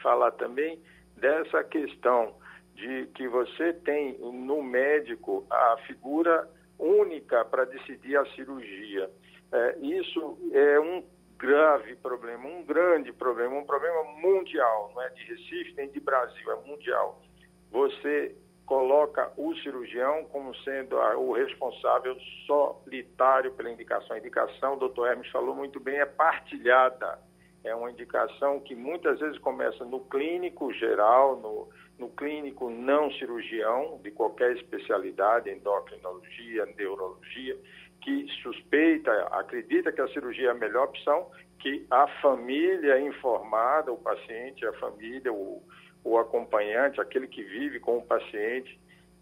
[0.02, 0.80] Falar também
[1.16, 2.34] dessa questão
[2.74, 9.10] de que você tem no médico a figura única para decidir a cirurgia.
[9.50, 11.02] É, isso é um
[11.38, 16.50] grave problema, um grande problema, um problema mundial, não é de Recife nem de Brasil,
[16.50, 17.22] é mundial.
[17.70, 18.34] Você
[18.66, 24.16] coloca o cirurgião como sendo a, o responsável solitário pela indicação.
[24.16, 27.18] A indicação, o doutor Hermes falou muito bem, é partilhada.
[27.64, 33.98] É uma indicação que muitas vezes começa no clínico geral, no, no clínico não cirurgião,
[34.02, 37.56] de qualquer especialidade, endocrinologia, neurologia,
[38.02, 43.96] que suspeita, acredita que a cirurgia é a melhor opção, que a família informada, o
[43.96, 45.62] paciente, a família, o,
[46.06, 48.78] o acompanhante, aquele que vive com o paciente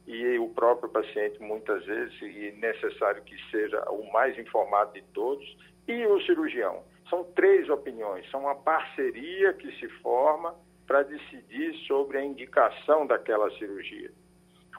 [0.06, 5.56] e o próprio paciente muitas vezes, e necessário que seja o mais informado de todos,
[5.88, 6.82] e o cirurgião.
[7.08, 10.54] São três opiniões, são uma parceria que se forma
[10.86, 14.10] para decidir sobre a indicação daquela cirurgia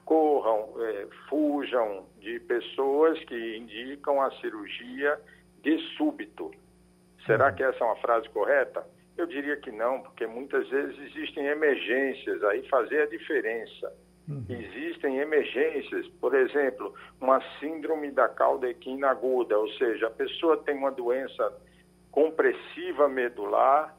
[0.06, 5.20] corram, é, fujam de pessoas que indicam a cirurgia
[5.62, 6.52] de súbito.
[7.26, 8.86] Será que essa é uma frase correta?
[9.18, 13.94] Eu diria que não, porque muitas vezes existem emergências, aí fazer a diferença.
[14.28, 14.46] Uhum.
[14.50, 20.76] Existem emergências, por exemplo, uma síndrome da cauda equina aguda, ou seja, a pessoa tem
[20.76, 21.54] uma doença
[22.12, 23.96] compressiva medular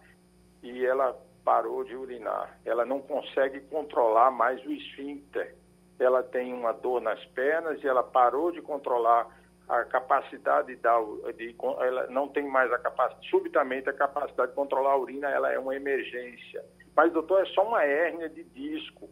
[0.63, 2.59] e ela parou de urinar.
[2.65, 5.55] Ela não consegue controlar mais o esfíncter
[5.99, 9.27] ela tem uma dor nas pernas e ela parou de controlar
[9.69, 10.99] a capacidade da,
[11.37, 15.53] de, ela não tem mais a capacidade, subitamente a capacidade de controlar a urina, ela
[15.53, 16.65] é uma emergência.
[16.95, 19.09] Mas, doutor, é só uma hérnia de disco.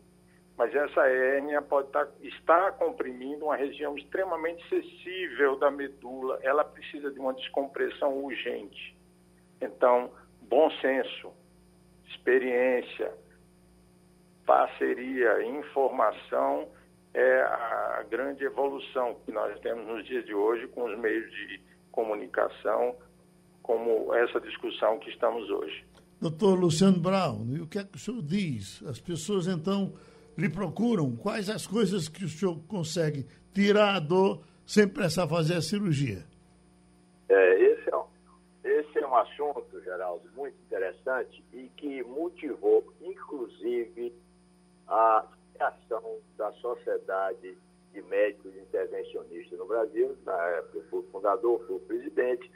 [0.57, 6.38] Mas essa hérnia pode estar, tá, estar comprimindo uma região extremamente sensível da medula.
[6.43, 8.97] Ela precisa de uma descompressão urgente.
[9.61, 10.12] Então,
[10.43, 11.33] bom senso,
[12.07, 13.12] experiência,
[14.47, 16.69] parceria, informação
[17.14, 21.61] é a grande evolução que nós temos nos dias de hoje com os meios de
[21.92, 22.96] comunicação,
[23.62, 25.85] como essa discussão que estamos hoje.
[26.20, 28.83] Doutor Luciano Brown, e o que é que o senhor diz?
[28.83, 29.94] As pessoas então
[30.37, 35.55] lhe procuram quais as coisas que o senhor consegue tirar a dor sem precisar fazer
[35.55, 36.24] a cirurgia?
[37.29, 38.05] É, esse, é um,
[38.64, 44.12] esse é um assunto, Geraldo, muito interessante e que motivou, inclusive,
[44.88, 47.57] a criação da Sociedade
[47.93, 50.17] de Médicos Intervencionistas no Brasil.
[50.25, 52.51] Na época, eu fui fundador, fui presidente,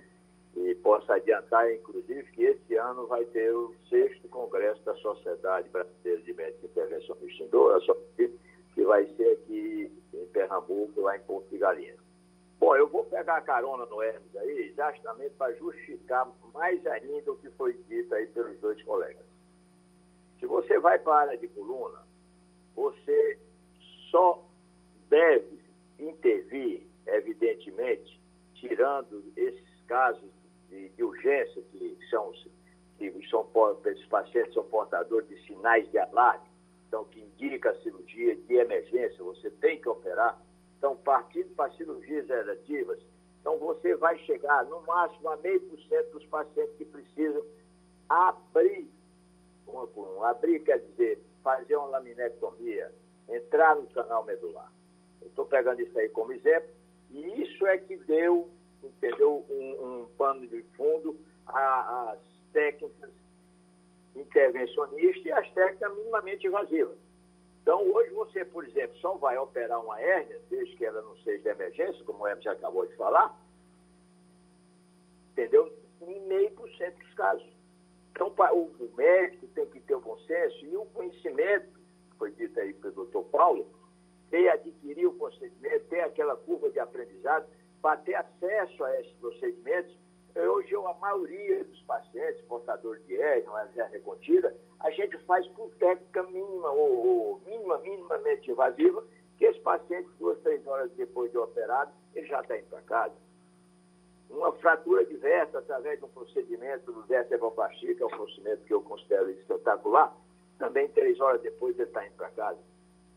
[0.57, 6.21] e posso adiantar, inclusive, que esse ano vai ter o sexto congresso da Sociedade Brasileira
[6.23, 8.39] de Médicos Intervencionistas em
[8.75, 11.99] que vai ser aqui em Pernambuco, lá em Porto de Galinhas.
[12.59, 17.37] Bom, eu vou pegar a carona no Hermes aí, exatamente para justificar mais ainda o
[17.37, 19.25] que foi dito aí pelos dois colegas.
[20.41, 22.08] Se você vai para a área de coluna,
[22.79, 23.39] você
[24.11, 24.47] só
[25.11, 25.59] deve
[25.99, 28.21] intervir, evidentemente,
[28.55, 30.31] tirando esses casos
[30.71, 32.33] de, de urgência que são,
[32.97, 33.49] que são,
[33.85, 36.49] esses pacientes são portadores de sinais de alarme,
[36.87, 40.41] então que indica a cirurgia de emergência, você tem que operar.
[40.79, 43.01] Então, partindo para cirurgias eletivas,
[43.41, 47.45] então você vai chegar no máximo a meio por cento dos pacientes que precisam
[48.09, 48.89] abrir
[49.67, 50.29] coluna.
[50.29, 52.93] Abrir quer dizer fazer uma laminectomia,
[53.29, 54.73] entrar no canal medular.
[55.23, 56.71] Estou pegando isso aí como exemplo,
[57.11, 58.51] e isso é que deu,
[58.83, 62.19] entendeu, um, um pano de fundo às
[62.53, 63.11] técnicas
[64.15, 66.99] intervencionistas e às técnicas minimamente invasivas.
[67.63, 71.43] Então, hoje você, por exemplo, só vai operar uma hérnia, desde que ela não seja
[71.43, 73.39] de emergência, como o já acabou de falar,
[75.33, 75.71] entendeu?
[76.01, 77.58] Em meio por cento dos casos.
[78.19, 81.69] Então, o médico tem que ter o bom senso e o conhecimento,
[82.19, 83.65] foi dito aí pelo doutor Paulo,
[84.29, 87.47] ter adquirir o procedimento, ter aquela curva de aprendizado,
[87.81, 89.97] para ter acesso a esses procedimentos.
[90.35, 95.71] Hoje, a maioria dos pacientes, portadores de hérnia, uma hernia contida, a gente faz com
[95.71, 99.05] técnica mínima, ou, ou mínima, minimamente invasiva,
[99.37, 103.15] que esse paciente, duas, três horas depois de operado, ele já está indo para casa.
[104.31, 108.83] Uma fratura diversa através de um procedimento do vertebroplastia, que é um procedimento que eu
[108.83, 110.15] considero espetacular,
[110.59, 112.59] também três horas depois ele está indo para casa.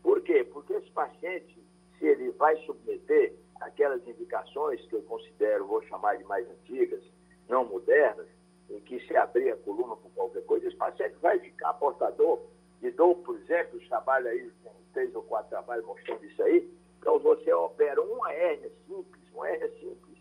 [0.02, 0.44] Por quê?
[0.44, 1.62] Porque esse paciente,
[1.98, 7.02] se ele vai submeter aquelas indicações que eu considero, vou chamar de mais antigas,
[7.48, 8.26] não modernas,
[8.70, 12.40] em que se abrir a coluna por qualquer coisa, esse paciente vai ficar portador
[12.80, 16.68] de dor, por exemplo, os trabalhos aí, tem três ou quatro trabalhos mostrando isso aí,
[16.98, 20.11] então você opera uma hérnia simples, uma hérnia simples,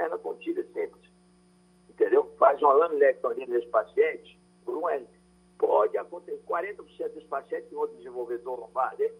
[0.00, 1.10] hérnia contida simples,
[1.88, 2.32] entendeu?
[2.38, 5.22] Faz uma laminectomia nesse paciente, por uma hérnia.
[5.58, 9.10] Pode acontecer, 40% dos pacientes que vão desenvolver dor lombar, né?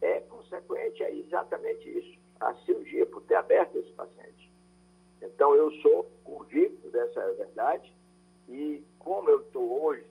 [0.00, 4.50] é consequente a exatamente isso, a cirurgia por ter aberto esse paciente.
[5.20, 7.92] Então, eu sou convicto dessa verdade
[8.48, 10.04] e como eu estou hoje,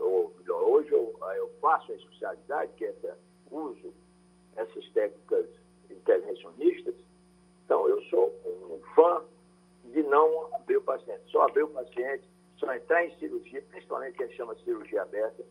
[0.00, 1.14] ou melhor, hoje eu,
[1.60, 2.94] faço a especialidade, que é
[3.50, 3.92] uso
[4.56, 5.46] essas técnicas
[5.88, 6.94] intervencionistas,
[7.72, 9.22] então eu sou um fã
[9.94, 12.22] de não abrir o paciente, só abrir o paciente,
[12.58, 15.42] só entrar em cirurgia, principalmente que a gente chama de cirurgia aberta,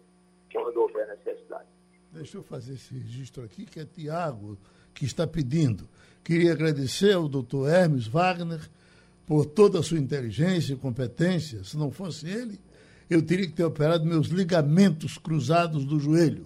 [0.54, 1.68] quando houver necessidade.
[2.12, 4.56] Deixa eu fazer esse registro aqui, que é Tiago
[4.94, 5.90] que está pedindo.
[6.24, 8.70] Queria agradecer ao doutor Hermes Wagner
[9.26, 11.64] por toda a sua inteligência e competência.
[11.64, 12.60] Se não fosse ele,
[13.10, 16.46] eu teria que ter operado meus ligamentos cruzados do joelho.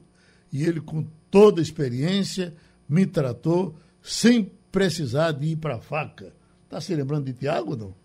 [0.53, 2.55] E ele, com toda a experiência,
[2.87, 6.33] me tratou sem precisar de ir para a faca.
[6.65, 7.95] Está se lembrando de Tiago, não?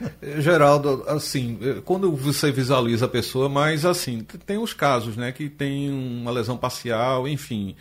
[0.42, 5.88] Geraldo, assim, quando você visualiza a pessoa, mas assim, tem os casos, né, que tem
[5.90, 7.76] uma lesão parcial, enfim.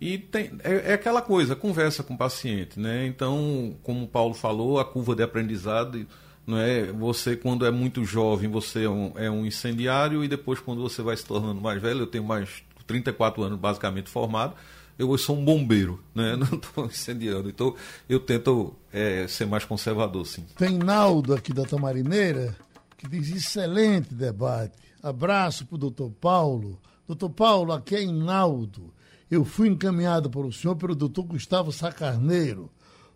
[0.00, 3.04] E tem, é, é, aquela coisa, conversa com o paciente, né?
[3.06, 6.06] Então, como o Paulo falou, a curva de aprendizado,
[6.46, 6.92] não é?
[6.92, 11.02] Você, quando é muito jovem, você é um, é um incendiário, e depois, quando você
[11.02, 14.54] vai se tornando mais velho, eu tenho mais 34 anos basicamente formado,
[14.98, 16.34] eu sou um bombeiro, né?
[16.36, 17.48] não estou incendiando.
[17.48, 17.74] Então,
[18.08, 20.44] eu tento é, ser mais conservador, sim.
[20.56, 22.56] Tem Naldo aqui da Tamarineira
[22.96, 24.76] que diz: excelente debate.
[25.02, 26.78] Abraço para o doutor Paulo.
[27.06, 28.92] Doutor Paulo, aqui é Inaldo.
[29.30, 32.70] Eu fui encaminhado por o senhor pelo doutor Gustavo Sacarneiro.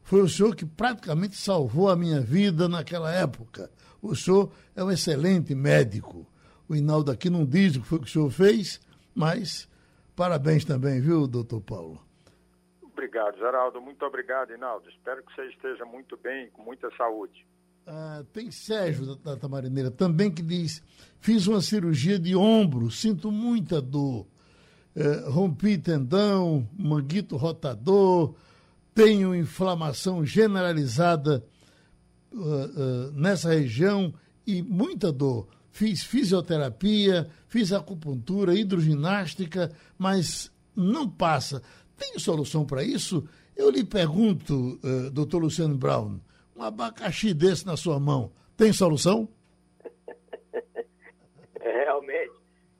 [0.05, 3.71] Foi o senhor que praticamente salvou a minha vida naquela época.
[4.01, 6.27] O senhor é um excelente médico.
[6.69, 8.81] O Inaldo aqui não diz o que foi que o senhor fez,
[9.15, 9.69] mas
[10.23, 12.01] Parabéns também, viu, doutor Paulo?
[12.81, 13.81] Obrigado, Geraldo.
[13.81, 14.89] Muito obrigado, Inaldo.
[14.89, 17.45] Espero que você esteja muito bem, com muita saúde.
[17.85, 20.81] Ah, tem Sérgio da Tamarineira também que diz:
[21.19, 24.25] fiz uma cirurgia de ombro, sinto muita dor.
[24.95, 28.37] É, rompi tendão, manguito rotador,
[28.95, 31.45] tenho inflamação generalizada
[32.33, 34.15] uh, uh, nessa região
[34.47, 41.63] e muita dor fiz fisioterapia, fiz acupuntura, hidroginástica, mas não passa.
[41.97, 43.27] Tem solução para isso?
[43.57, 46.21] Eu lhe pergunto, uh, doutor Luciano Brown,
[46.55, 49.29] um abacaxi desse na sua mão, tem solução?
[51.61, 52.33] Realmente,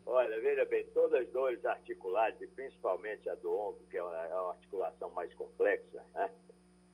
[0.07, 4.05] olha, veja bem, todas as dores articulares, e principalmente a do ombro, que é é
[4.05, 6.31] uma articulação mais complexa, né?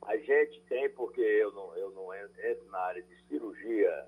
[0.02, 4.06] a gente tem, porque eu não, eu não entro na área de cirurgia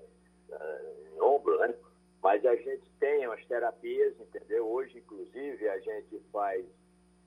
[0.51, 1.73] uh, em ombro, né?
[2.21, 4.67] Mas a gente tem as terapias, entendeu?
[4.67, 6.65] Hoje, inclusive, a gente faz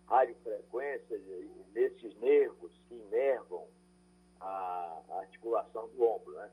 [0.07, 1.21] radiofrequência
[1.73, 3.67] nesses nervos que inervam
[4.41, 6.51] a, articulação do ombro, né?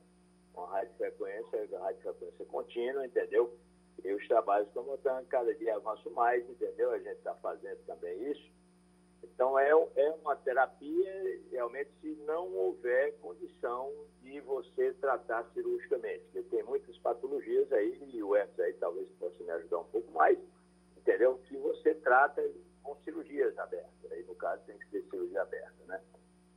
[0.53, 3.57] Uma radiofrequência, radiofrequência contínua, entendeu?
[4.03, 6.91] E os trabalhos estão montando, cada dia avanço mais, entendeu?
[6.91, 8.51] A gente está fazendo também isso.
[9.41, 16.23] Então, é, é uma terapia, realmente, se não houver condição de você tratar cirurgicamente.
[16.25, 20.11] Porque tem muitas patologias aí, e o Hermes aí talvez possa me ajudar um pouco
[20.11, 20.37] mais,
[20.95, 21.39] entendeu?
[21.47, 22.47] Que você trata
[22.83, 24.11] com cirurgias abertas.
[24.11, 25.99] Aí, no caso, tem que ser cirurgia aberta, né?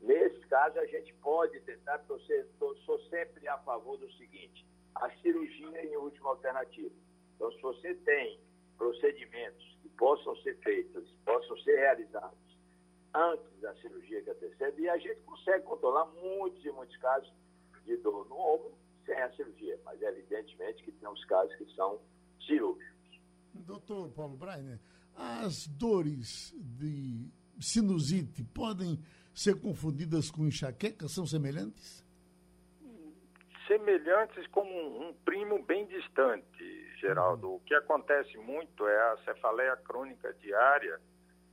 [0.02, 4.62] Nesse caso, a gente pode tentar, porque eu sou sempre a favor do seguinte,
[4.96, 6.94] a cirurgia em última alternativa.
[7.34, 8.38] Então, se você tem
[8.76, 12.43] procedimentos que possam ser feitos, possam ser realizados
[13.14, 17.32] antes da cirurgia que antecede, e a gente consegue controlar muitos e muitos casos
[17.84, 18.74] de dor no ombro
[19.06, 22.00] sem a cirurgia, mas evidentemente que tem os casos que são
[22.46, 23.20] cirúrgicos.
[23.54, 24.80] Doutor Paulo Breiner,
[25.14, 28.98] as dores de sinusite podem
[29.32, 31.08] ser confundidas com enxaqueca?
[31.08, 32.04] São semelhantes?
[33.66, 37.48] Semelhantes como um, um primo bem distante, Geraldo.
[37.48, 37.54] Uhum.
[37.56, 41.00] O que acontece muito é a cefaleia crônica diária,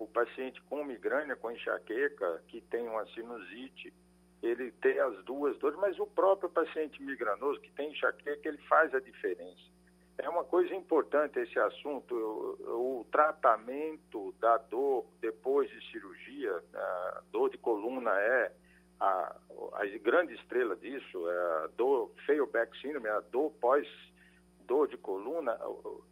[0.02, 3.94] o paciente com migrânia, com enxaqueca, que tem uma sinusite,
[4.42, 8.94] ele tem as duas dores, mas o próprio paciente migranoso que tem enxaqueca, ele faz
[8.96, 9.62] a diferença.
[10.18, 17.22] é uma coisa importante esse assunto, o, o tratamento da dor depois de cirurgia, a
[17.32, 18.52] dor de coluna é
[19.00, 19.36] a,
[19.74, 22.12] a grande estrela disso, é a dor
[22.52, 23.88] back syndrome, a dor pós
[24.68, 25.58] dor de coluna,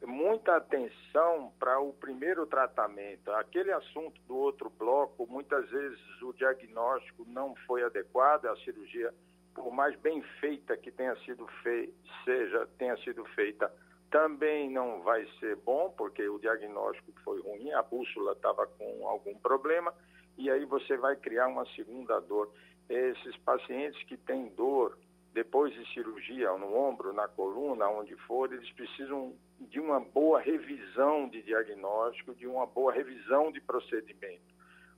[0.05, 3.31] muita atenção para o primeiro tratamento.
[3.31, 9.13] Aquele assunto do outro bloco, muitas vezes o diagnóstico não foi adequado, a cirurgia,
[9.53, 11.93] por mais bem feita que tenha sido feita,
[12.23, 13.71] seja, tenha sido feita,
[14.09, 19.35] também não vai ser bom, porque o diagnóstico foi ruim, a bússola estava com algum
[19.39, 19.93] problema,
[20.37, 22.51] e aí você vai criar uma segunda dor.
[22.89, 24.97] Esses pacientes que têm dor
[25.33, 31.27] depois de cirurgia, no ombro, na coluna, onde for, eles precisam de uma boa revisão
[31.29, 34.49] de diagnóstico, de uma boa revisão de procedimento.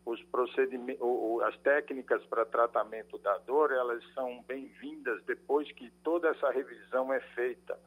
[0.06, 1.02] Os procedimentos,
[1.44, 7.20] as técnicas para tratamento da dor, elas são bem-vindas depois que toda essa revisão é
[7.20, 7.78] feita,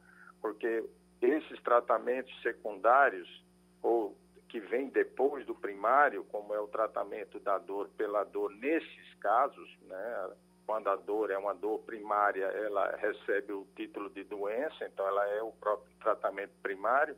[0.41, 0.83] porque
[1.21, 3.43] esses tratamentos secundários
[3.81, 4.15] ou
[4.47, 9.77] que vêm depois do primário, como é o tratamento da dor pela dor nesses casos,
[9.81, 10.29] né,
[10.65, 15.25] quando a dor é uma dor primária, ela recebe o título de doença, então ela
[15.29, 17.15] é o próprio tratamento primário.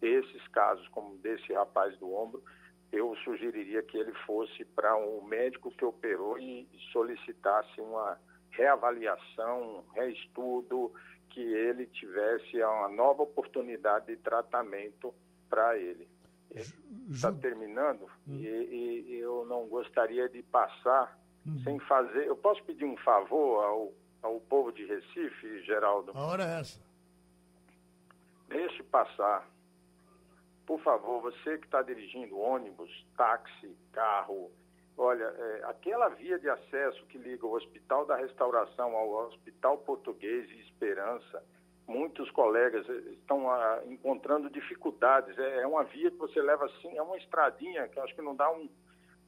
[0.00, 2.42] Esses casos, como desse rapaz do ombro,
[2.92, 8.18] eu sugeriria que ele fosse para um médico que operou e solicitasse uma
[8.50, 10.92] reavaliação, um reestudo,
[11.30, 15.14] que ele tivesse uma nova oportunidade de tratamento
[15.48, 16.06] para ele.
[17.10, 18.36] Está terminando hum.
[18.36, 21.60] e, e, eu não gostaria de passar hum.
[21.64, 22.26] sem fazer.
[22.26, 26.12] Eu posso pedir um favor ao, ao povo de Recife, Geraldo?
[26.14, 26.80] A hora é essa.
[28.48, 29.48] Deixe passar.
[30.66, 34.50] Por favor, você que está dirigindo ônibus, táxi, carro,
[34.96, 40.50] Olha, é, aquela via de acesso que liga o Hospital da Restauração ao Hospital Português
[40.50, 41.42] e Esperança,
[41.86, 45.36] muitos colegas é, estão ah, encontrando dificuldades.
[45.38, 48.36] É, é, uma via que você leva assim, é uma estradinha que acho que não
[48.36, 48.68] dá um,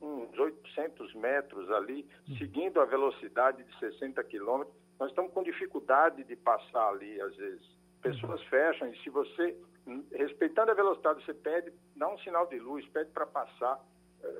[0.01, 2.37] uns 800 metros ali, hum.
[2.37, 4.75] seguindo a velocidade de 60 quilômetros.
[4.99, 7.67] Nós estamos com dificuldade de passar ali, às vezes.
[8.03, 8.47] Pessoas hum.
[8.51, 9.57] fecham e se você,
[10.13, 13.81] respeitando a velocidade, você pede, dá um sinal de luz, pede para passar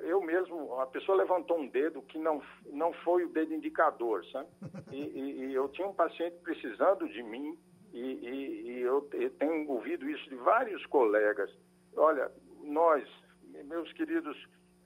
[0.01, 2.41] eu mesmo, a pessoa levantou um dedo que não,
[2.71, 4.47] não foi o dedo indicador, sabe?
[4.91, 7.57] E, e, e eu tinha um paciente precisando de mim
[7.93, 11.49] e, e eu, eu, tenho ouvido isso de vários colegas.
[11.95, 12.31] Olha,
[12.61, 13.07] nós,
[13.65, 14.37] meus queridos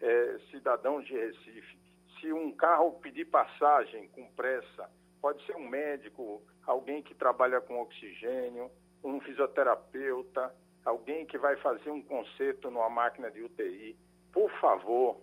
[0.02, 1.78] é, cidadãos de Recife,
[2.20, 4.90] se um carro pedir passagem com pressa,
[5.22, 8.70] pode ser um médico, alguém que trabalha com oxigênio,
[9.04, 10.54] um fisioterapeuta,
[10.86, 13.98] alguém que vai fazer um conserto numa máquina de UTI
[14.32, 15.22] por favor,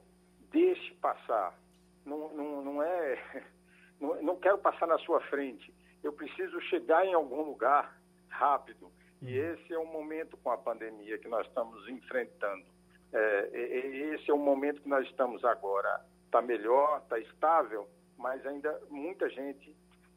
[0.50, 1.58] deixe passar.
[2.04, 3.44] Não, não, não é.
[3.98, 5.74] Não, não quero passar na sua frente.
[6.02, 7.98] Eu preciso chegar em algum lugar
[8.28, 8.92] rápido.
[9.22, 9.54] E uhum.
[9.54, 12.66] esse é o momento com a pandemia que nós estamos enfrentando.
[13.12, 16.04] É, esse é o momento que nós estamos agora.
[16.24, 19.74] Está melhor, está estável, mas ainda muita gente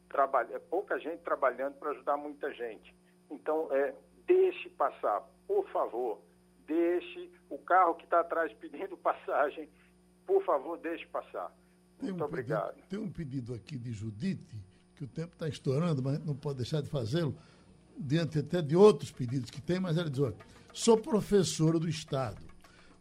[0.08, 2.94] trabalha, pouca gente trabalhando para ajudar muita gente.
[3.30, 3.94] Então, é,
[4.26, 6.20] deixe passar, por favor
[6.70, 9.68] deixe o carro que está atrás pedindo passagem,
[10.24, 11.52] por favor, deixe passar.
[11.98, 12.74] Tem Muito um obrigado.
[12.74, 14.56] Pedido, tem um pedido aqui de Judite,
[14.94, 17.34] que o tempo está estourando, mas não pode deixar de fazê-lo,
[17.98, 20.36] diante até de outros pedidos que tem, mas ela diz, olha,
[20.72, 22.40] sou professora do Estado,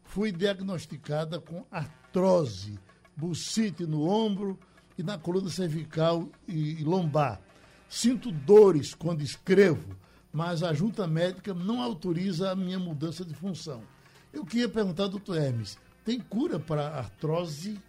[0.10, 2.78] fui diagnosticada com artrose,
[3.16, 4.60] bucite no ombro
[4.97, 7.39] e na coluna cervical e lombar.
[7.88, 9.95] Sinto dores quando escrevo,
[10.34, 13.82] mas a junta médica não autoriza a minha mudança de função.
[14.34, 17.80] Eu queria perguntar, doutor Hermes, tem cura para artrose?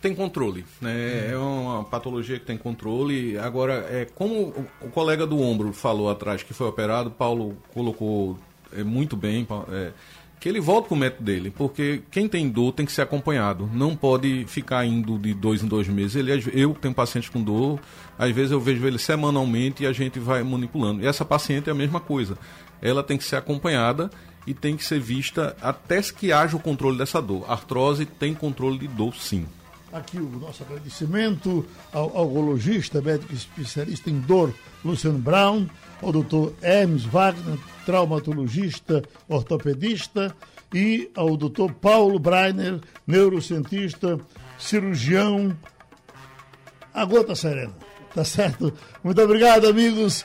[0.00, 1.30] Tem controle, né?
[1.30, 3.38] É uma patologia que tem controle.
[3.38, 8.38] Agora, é como o colega do ombro falou atrás que foi operado, Paulo colocou
[8.72, 9.46] é, muito bem.
[9.70, 9.92] É,
[10.42, 13.70] que ele volte para o método dele, porque quem tem dor tem que ser acompanhado,
[13.72, 16.16] não pode ficar indo de dois em dois meses.
[16.16, 17.78] Ele, eu tenho pacientes com dor,
[18.18, 21.00] às vezes eu vejo ele semanalmente e a gente vai manipulando.
[21.00, 22.36] E essa paciente é a mesma coisa,
[22.82, 24.10] ela tem que ser acompanhada
[24.44, 27.44] e tem que ser vista até que haja o controle dessa dor.
[27.46, 29.46] A artrose tem controle de dor, sim.
[29.92, 34.52] Aqui o nosso agradecimento ao algologista, médico especialista em dor,
[34.84, 35.68] Luciano Brown,
[36.02, 40.34] ao doutor Hermes Wagner, traumatologista, ortopedista,
[40.74, 44.18] e ao doutor Paulo Breiner, neurocientista,
[44.58, 45.56] cirurgião.
[46.94, 47.74] A gota serena,
[48.14, 48.72] tá certo?
[49.02, 50.24] Muito obrigado, amigos.